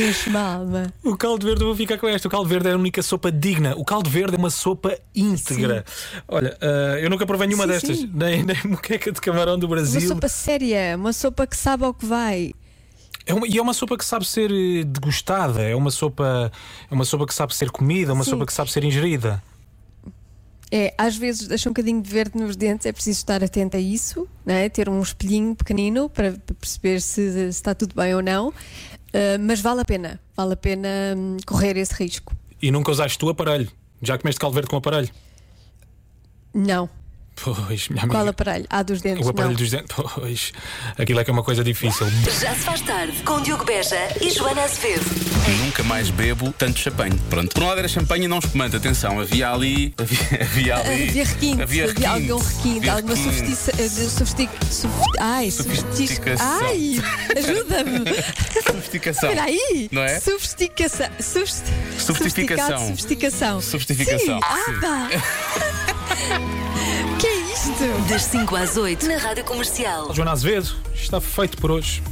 a 0.02 0.54
alma. 0.54 0.92
O 1.04 1.16
caldo 1.16 1.46
verde, 1.46 1.62
eu 1.62 1.66
vou 1.68 1.76
ficar 1.76 1.98
com 1.98 2.08
esta. 2.08 2.28
O 2.28 2.30
caldo 2.30 2.48
verde 2.48 2.68
é 2.68 2.72
a 2.72 2.76
única 2.76 3.02
sopa 3.02 3.30
digna. 3.32 3.74
O 3.76 3.84
caldo 3.84 4.08
verde 4.10 4.34
é 4.36 4.38
uma 4.38 4.50
sopa 4.50 4.98
íntegra. 5.14 5.84
Olha, 6.28 6.56
ah, 6.60 6.98
eu 7.00 7.08
nunca 7.10 7.26
provei 7.26 7.46
nenhuma 7.46 7.64
Sim, 7.64 7.70
destas. 7.72 7.96
sim. 7.98 8.10
Nem, 8.12 8.42
nem 8.44 8.56
moqueca 8.64 9.10
de 9.12 9.20
camarão 9.20 9.58
do 9.58 9.66
Uma 9.66 9.76
Brasil. 9.76 10.00
sopa 10.08 10.28
séria, 10.28 10.96
uma 10.96 11.12
sopa 11.12 11.46
que 11.46 11.56
sabe 11.56 11.84
ao 11.84 11.92
que 11.94 12.06
vai. 12.06 12.52
É 13.28 13.34
uma- 13.34 13.46
e 13.48 13.58
é 13.58 13.62
uma 13.62 13.74
sopa 13.74 13.96
que 13.98 14.04
sabe 14.04 14.26
ser 14.26 14.50
eh, 14.52 14.84
degustada. 14.84 15.62
É 15.62 15.74
uma 15.74 15.90
sopa, 15.90 16.50
é 16.90 16.94
uma 16.94 17.04
sopa 17.04 17.26
que 17.26 17.34
sabe 17.34 17.54
ser 17.54 17.70
comida, 17.70 18.12
uma 18.12 18.22
Sim. 18.24 18.30
sopa 18.30 18.46
que 18.46 18.52
sabe 18.52 18.70
ser 18.70 18.84
ingerida. 18.84 19.42
É, 20.70 20.92
às 20.98 21.16
vezes 21.16 21.46
deixa 21.46 21.68
um 21.68 21.72
bocadinho 21.72 22.02
de 22.02 22.10
verde 22.10 22.36
nos 22.36 22.56
dentes, 22.56 22.86
é 22.86 22.92
preciso 22.92 23.18
estar 23.18 23.42
atento 23.42 23.76
a 23.76 23.80
isso, 23.80 24.26
não 24.44 24.52
é? 24.52 24.68
ter 24.68 24.88
um 24.88 25.00
espelhinho 25.00 25.54
pequenino 25.54 26.08
para, 26.10 26.32
para 26.32 26.54
perceber 26.56 27.00
se, 27.00 27.30
se 27.30 27.48
está 27.50 27.72
tudo 27.72 27.94
bem 27.94 28.12
ou 28.16 28.20
não. 28.20 28.52
Ah, 29.16 29.38
mas 29.40 29.62
vale 29.62 29.80
a 29.80 29.84
pena, 29.84 30.20
vale 30.36 30.52
a 30.52 30.56
pena 30.56 30.88
hum, 31.16 31.38
correr 31.46 31.76
esse 31.78 31.94
risco. 31.94 32.36
E 32.60 32.70
nunca 32.70 32.90
usaste 32.90 33.18
tu 33.18 33.30
aparelho. 33.30 33.70
Já 34.02 34.18
comeste 34.18 34.38
caldo 34.38 34.54
verde 34.54 34.68
com 34.68 34.76
aparelho? 34.76 35.08
Não. 36.52 36.88
Pois, 37.42 37.88
minha 37.88 38.02
amiga. 38.02 38.18
Qual 38.18 38.28
aparelho? 38.28 38.66
Ah, 38.70 38.82
dos 38.82 39.00
dentes. 39.00 39.26
O 39.26 39.30
aparelho 39.30 39.52
não. 39.52 39.58
dos 39.60 39.70
dentes. 39.70 39.94
Pois, 40.14 40.52
aquilo 40.98 41.20
é 41.20 41.24
que 41.24 41.30
é 41.30 41.32
uma 41.32 41.42
coisa 41.44 41.62
difícil. 41.62 42.06
Já 42.40 42.54
se 42.54 42.60
faz 42.60 42.80
tarde 42.80 43.12
com 43.24 43.40
Diogo 43.42 43.64
Beja 43.64 43.96
e 44.20 44.30
Joana 44.30 44.62
Azevedo. 44.62 45.04
Nunca 45.64 45.82
mais 45.84 46.10
bebo 46.10 46.52
tanto 46.58 46.78
champanhe. 46.80 47.16
Pronto. 47.30 47.52
Por 47.54 47.62
um 47.62 47.66
lado 47.66 47.78
era 47.78 47.88
champanhe 47.88 48.24
e 48.24 48.28
não 48.28 48.38
espumante. 48.38 48.76
Atenção, 48.76 49.20
havia 49.20 49.50
ali. 49.52 49.94
Havia, 49.98 50.18
havia 50.42 50.76
ali. 50.76 51.02
Havia 51.08 51.24
requinte, 51.24 51.62
havia, 51.62 51.86
requinte, 51.86 52.06
algum 52.06 52.38
requinte, 52.38 52.78
havia 52.78 52.92
alguma 52.94 53.14
requinte. 53.14 53.56
sofistica. 53.56 54.52
eh, 54.58 55.20
ai, 55.20 55.50
sofistic, 55.50 55.86
Sofisticação. 55.86 56.60
ai, 56.64 57.00
ajuda-me. 57.36 58.04
Sofisticação. 58.72 59.30
Espera 59.30 59.46
aí. 59.46 59.88
Não 59.92 60.02
é? 60.02 60.18
Sofisticação. 60.20 61.06
Sofist, 61.20 61.64
Sofisticação. 61.98 62.88
Sofisticação. 62.88 63.60
Sofisticação, 63.60 64.18
Sim. 64.18 64.40
Ah, 64.42 65.08
sim. 65.10 66.46
isto? 67.70 68.08
Das 68.08 68.22
5 68.22 68.56
às 68.56 68.76
8 68.76 69.06
na 69.06 69.16
Rádio 69.16 69.44
Comercial. 69.44 70.14
Joana 70.14 70.32
Azevedo, 70.32 70.74
está 70.94 71.20
feito 71.20 71.56
por 71.58 71.70
hoje. 71.70 72.02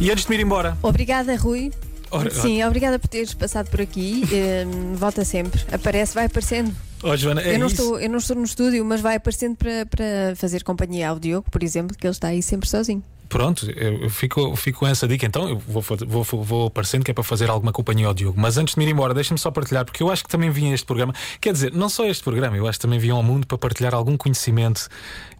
E 0.00 0.10
antes 0.10 0.24
de 0.24 0.30
me 0.30 0.36
ir 0.36 0.42
embora, 0.42 0.76
Obrigada, 0.82 1.34
Rui. 1.36 1.70
Ora, 2.10 2.30
Sim, 2.30 2.62
obrigada 2.64 2.98
por 2.98 3.08
teres 3.08 3.32
passado 3.32 3.70
por 3.70 3.80
aqui. 3.80 4.24
Hum, 4.66 4.94
volta 4.94 5.24
sempre. 5.24 5.62
Aparece, 5.72 6.14
vai 6.14 6.26
aparecendo. 6.26 6.74
oh, 7.02 7.16
Joana, 7.16 7.40
é 7.40 7.54
eu, 7.54 7.58
não 7.58 7.66
isso. 7.66 7.80
estou, 7.80 8.00
eu 8.00 8.10
não 8.10 8.18
estou 8.18 8.36
no 8.36 8.44
estúdio, 8.44 8.84
mas 8.84 9.00
vai 9.00 9.16
aparecendo 9.16 9.56
para, 9.56 9.86
para 9.86 10.36
fazer 10.36 10.62
companhia 10.62 11.08
ao 11.08 11.18
Diogo, 11.18 11.50
por 11.50 11.62
exemplo, 11.62 11.96
que 11.96 12.06
ele 12.06 12.12
está 12.12 12.28
aí 12.28 12.42
sempre 12.42 12.68
sozinho. 12.68 13.02
Pronto, 13.32 13.66
eu 13.70 14.10
fico, 14.10 14.54
fico 14.56 14.80
com 14.80 14.86
essa 14.86 15.08
dica. 15.08 15.24
Então, 15.24 15.48
eu 15.48 15.58
vou, 15.58 15.82
vou, 16.06 16.44
vou 16.44 16.66
aparecendo 16.66 17.02
que 17.02 17.10
é 17.10 17.14
para 17.14 17.24
fazer 17.24 17.48
alguma 17.48 17.72
companhia 17.72 18.06
ao 18.06 18.12
Diogo. 18.12 18.38
Mas 18.38 18.58
antes 18.58 18.74
de 18.74 18.78
me 18.78 18.84
ir 18.84 18.90
embora, 18.90 19.14
deixa-me 19.14 19.40
só 19.40 19.50
partilhar, 19.50 19.86
porque 19.86 20.02
eu 20.02 20.10
acho 20.10 20.22
que 20.22 20.28
também 20.28 20.50
vim 20.50 20.70
a 20.70 20.74
este 20.74 20.84
programa. 20.84 21.14
Quer 21.40 21.54
dizer, 21.54 21.72
não 21.72 21.88
só 21.88 22.04
este 22.04 22.22
programa, 22.22 22.58
eu 22.58 22.68
acho 22.68 22.78
que 22.78 22.82
também 22.82 22.98
vim 22.98 23.08
ao 23.08 23.22
mundo 23.22 23.46
para 23.46 23.56
partilhar 23.56 23.94
algum 23.94 24.18
conhecimento 24.18 24.86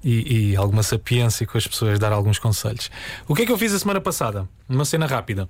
e, 0.03 0.53
e 0.53 0.57
alguma 0.57 0.83
sapiência 0.83 1.47
com 1.47 1.59
as 1.59 1.67
pessoas, 1.67 1.99
dar 1.99 2.13
alguns 2.13 2.39
conselhos. 2.39 2.91
O 3.29 3.35
que 3.35 3.43
é 3.43 3.45
que 3.45 3.53
eu 3.53 3.59
fiz 3.59 3.75
a 3.75 3.79
semana 3.79 4.01
passada? 4.01 4.49
Uma 4.67 4.87
cena 4.87 5.05
rápida. 5.05 5.47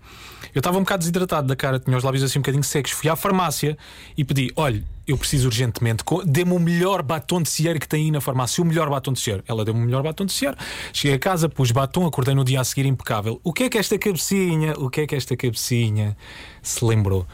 Eu 0.52 0.58
estava 0.58 0.76
um 0.78 0.80
bocado 0.80 0.98
desidratado 0.98 1.46
da 1.46 1.54
cara, 1.54 1.78
tinha 1.78 1.96
os 1.96 2.02
lábios 2.02 2.24
assim 2.24 2.40
um 2.40 2.42
bocadinho 2.42 2.64
secos. 2.64 2.90
Fui 2.90 3.08
à 3.08 3.14
farmácia 3.14 3.78
e 4.18 4.24
pedi: 4.24 4.52
olha, 4.56 4.82
eu 5.06 5.18
preciso 5.18 5.48
urgentemente, 5.48 6.04
dê-me 6.24 6.52
o 6.52 6.58
melhor 6.58 7.02
batom 7.02 7.42
de 7.42 7.48
cierre 7.48 7.78
que 7.78 7.88
tem 7.88 8.04
aí 8.04 8.10
na 8.10 8.20
farmácia, 8.20 8.62
o 8.62 8.66
melhor 8.66 8.88
batom 8.88 9.12
de 9.12 9.20
cierre. 9.20 9.42
Ela 9.48 9.64
deu-me 9.64 9.80
o 9.80 9.84
melhor 9.84 10.02
batom 10.02 10.24
de 10.24 10.32
cierre. 10.32 10.56
Cheguei 10.92 11.16
a 11.16 11.18
casa, 11.18 11.48
pus 11.48 11.70
batom, 11.70 12.06
acordei 12.06 12.34
no 12.34 12.44
dia 12.44 12.60
a 12.60 12.64
seguir 12.64 12.86
impecável. 12.86 13.40
O 13.42 13.52
que 13.52 13.64
é 13.64 13.68
que 13.68 13.78
esta 13.78 13.98
cabecinha, 13.98 14.74
o 14.78 14.88
que 14.88 15.02
é 15.02 15.06
que 15.06 15.14
esta 15.14 15.36
cabecinha 15.36 16.16
se 16.62 16.84
lembrou? 16.84 17.26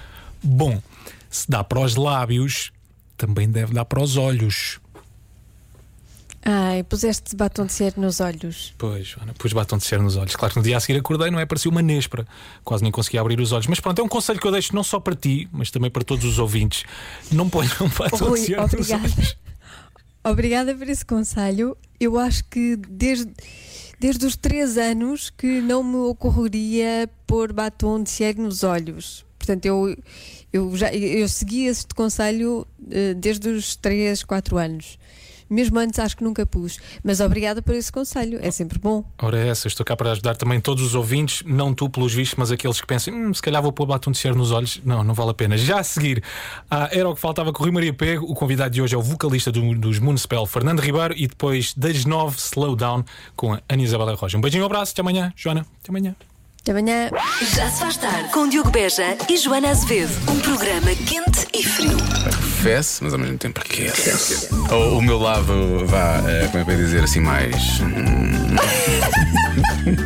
Bom, 0.43 0.81
se 1.29 1.51
dá 1.51 1.63
para 1.63 1.81
os 1.81 1.97
lábios, 1.97 2.73
também 3.17 3.51
deve 3.51 3.75
dar 3.75 3.85
para 3.85 4.03
os 4.03 4.17
olhos. 4.17 4.81
Ai, 6.51 6.83
puseste 6.83 7.37
batom 7.37 7.67
de 7.67 7.75
cera 7.75 7.95
nos 7.99 8.21
olhos. 8.21 8.73
Pois, 8.79 9.09
Joana, 9.09 9.35
pus 9.35 9.53
batom 9.53 9.77
de 9.77 9.85
cera 9.85 10.03
nos 10.03 10.17
olhos. 10.17 10.35
Claro 10.35 10.55
que 10.55 10.59
no 10.59 10.65
dia 10.65 10.79
a 10.79 10.81
seguir 10.81 10.99
acordei, 10.99 11.31
não 11.31 11.39
é? 11.39 11.45
Parecia 11.45 11.71
uma 11.71 11.83
néspera. 11.83 12.27
Quase 12.65 12.83
nem 12.83 12.91
conseguia 12.91 13.21
abrir 13.21 13.39
os 13.39 13.53
olhos. 13.53 13.67
Mas 13.67 13.81
pronto, 13.81 14.01
é 14.01 14.03
um 14.03 14.09
conselho 14.09 14.41
que 14.41 14.47
eu 14.47 14.51
deixo 14.51 14.75
não 14.75 14.83
só 14.83 14.99
para 14.99 15.15
ti, 15.15 15.47
mas 15.53 15.71
também 15.71 15.91
para 15.91 16.03
todos 16.03 16.25
os 16.25 16.39
ouvintes. 16.39 16.85
Não 17.31 17.51
ponham 17.51 17.71
batom 17.99 18.29
Rui, 18.29 18.41
de 18.41 18.47
cera 18.47 18.63
nos 18.63 18.73
obrigada. 18.73 19.03
olhos. 19.03 19.37
Obrigada 20.25 20.75
por 20.75 20.89
esse 20.89 21.05
conselho. 21.05 21.77
Eu 22.01 22.19
acho 22.19 22.43
que 22.45 22.77
desde, 22.77 23.31
desde 24.01 24.25
os 24.25 24.35
três 24.35 24.79
anos 24.79 25.29
que 25.29 25.61
não 25.61 25.85
me 25.85 25.97
ocorreria 25.97 27.11
pôr 27.27 27.53
batom 27.53 28.03
de 28.03 28.09
cera 28.09 28.41
nos 28.41 28.65
olhos. 28.65 29.23
Portanto, 29.39 29.67
eu, 29.67 29.95
eu, 30.51 30.75
já, 30.75 30.91
eu 30.95 31.29
segui 31.29 31.67
este 31.67 31.95
conselho 31.95 32.67
eh, 32.91 33.13
desde 33.13 33.51
os 33.51 33.77
3, 33.77 34.25
4 34.25 34.57
anos. 34.57 34.99
Mesmo 35.51 35.79
antes 35.79 35.99
acho 35.99 36.17
que 36.17 36.25
nunca 36.25 36.45
pus. 36.45 36.79
Mas 37.03 37.21
obrigada 37.21 37.63
por 37.63 37.75
esse 37.75 37.91
conselho. 37.91 38.39
É 38.43 38.51
sempre 38.51 38.79
bom. 38.79 39.05
Ora, 39.23 39.39
é 39.39 39.49
essa, 39.49 39.67
estou 39.69 39.85
cá 39.85 39.97
para 39.97 40.13
ajudar 40.13 40.37
também 40.37 40.61
todos 40.61 40.85
os 40.85 40.95
ouvintes, 40.95 41.43
não 41.47 41.73
tu 41.73 41.89
pelos 41.89 42.13
vistos, 42.13 42.37
mas 42.39 42.51
aqueles 42.51 42.81
que 42.81 42.87
pensam, 42.87 43.15
hum, 43.15 43.33
se 43.33 43.41
calhar 43.43 43.63
vou 43.63 43.73
pôr 43.73 43.87
batom 43.87 44.11
de 44.11 44.19
cera 44.19 44.35
nos 44.35 44.51
olhos. 44.51 44.81
Não, 44.85 45.03
não 45.03 45.15
vale 45.15 45.31
a 45.31 45.35
pena. 45.35 45.57
Já 45.57 45.81
a 45.81 45.83
seguir, 45.85 46.23
ah, 46.71 46.89
era 46.93 47.09
o 47.09 47.15
que 47.15 47.21
faltava 47.21 47.53
com 47.53 47.61
o 47.63 47.65
Rui 47.65 47.73
Maria 47.73 47.93
Pego. 47.95 48.27
O 48.31 48.35
convidado 48.35 48.71
de 48.71 48.83
hoje 48.83 48.95
é 48.95 48.99
o 48.99 49.03
vocalista 49.03 49.51
do- 49.51 49.75
dos 49.75 49.99
Municipal, 49.99 50.47
Fernando 50.47 50.81
Ribeiro, 50.81 51.15
e 51.17 51.27
depois 51.27 51.73
das 51.75 52.05
nove, 52.05 52.37
Slow 52.39 52.77
Down, 52.77 53.05
com 53.35 53.55
a 53.55 53.61
Ana 53.69 53.83
Isabela 53.83 54.15
Roja. 54.15 54.37
Um 54.37 54.41
beijinho, 54.41 54.63
um 54.63 54.67
abraço, 54.67 54.93
até 54.93 55.01
amanhã, 55.01 55.33
Joana. 55.37 55.67
Até 55.83 55.91
amanhã. 55.91 56.15
Até 56.61 56.73
amanhã. 56.73 57.11
Já 57.55 57.71
se 57.71 57.81
faz 57.81 57.97
tarde 57.97 58.29
com 58.33 58.49
Diogo 58.49 58.71
Beja 58.71 59.17
e 59.29 59.37
Joana 59.39 59.71
Azevedo. 59.71 60.13
Um 60.31 60.39
programa 60.41 60.95
quente 61.07 61.47
e 61.55 61.63
frio. 61.63 61.97
Fesse, 62.63 63.03
mas 63.05 63.13
ao 63.13 63.19
mesmo 63.19 63.39
tempo 63.39 63.61
aquece. 63.61 64.49
O, 64.71 64.99
o 64.99 65.03
meu 65.03 65.19
lado, 65.19 65.87
vá, 65.87 66.21
eh, 66.27 66.49
como 66.51 66.59
é 66.59 66.65
que 66.65 66.71
eu 66.73 66.77
ia 66.77 66.85
dizer 66.85 67.05
assim, 67.05 67.21
mais. 67.21 67.55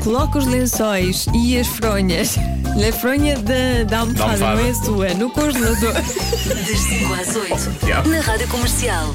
Coloca 0.02 0.38
os 0.38 0.46
lençóis 0.46 1.26
e 1.34 1.58
as 1.58 1.66
fronhas. 1.66 2.36
A 2.36 2.92
fronha 2.92 3.36
da, 3.38 3.84
da 3.88 3.98
almofada, 4.00 4.32
almofada. 4.44 4.56
não 4.56 4.66
é 4.66 4.70
a 4.70 4.74
sua, 4.74 5.14
no 5.14 5.30
congelador. 5.30 5.92
Das 5.94 6.78
5 6.78 7.14
às 7.14 7.36
8 7.36 7.86
Yeah. 7.86 8.06
na 8.08 8.20
Rádio 8.20 8.48
Comercial. 8.48 9.14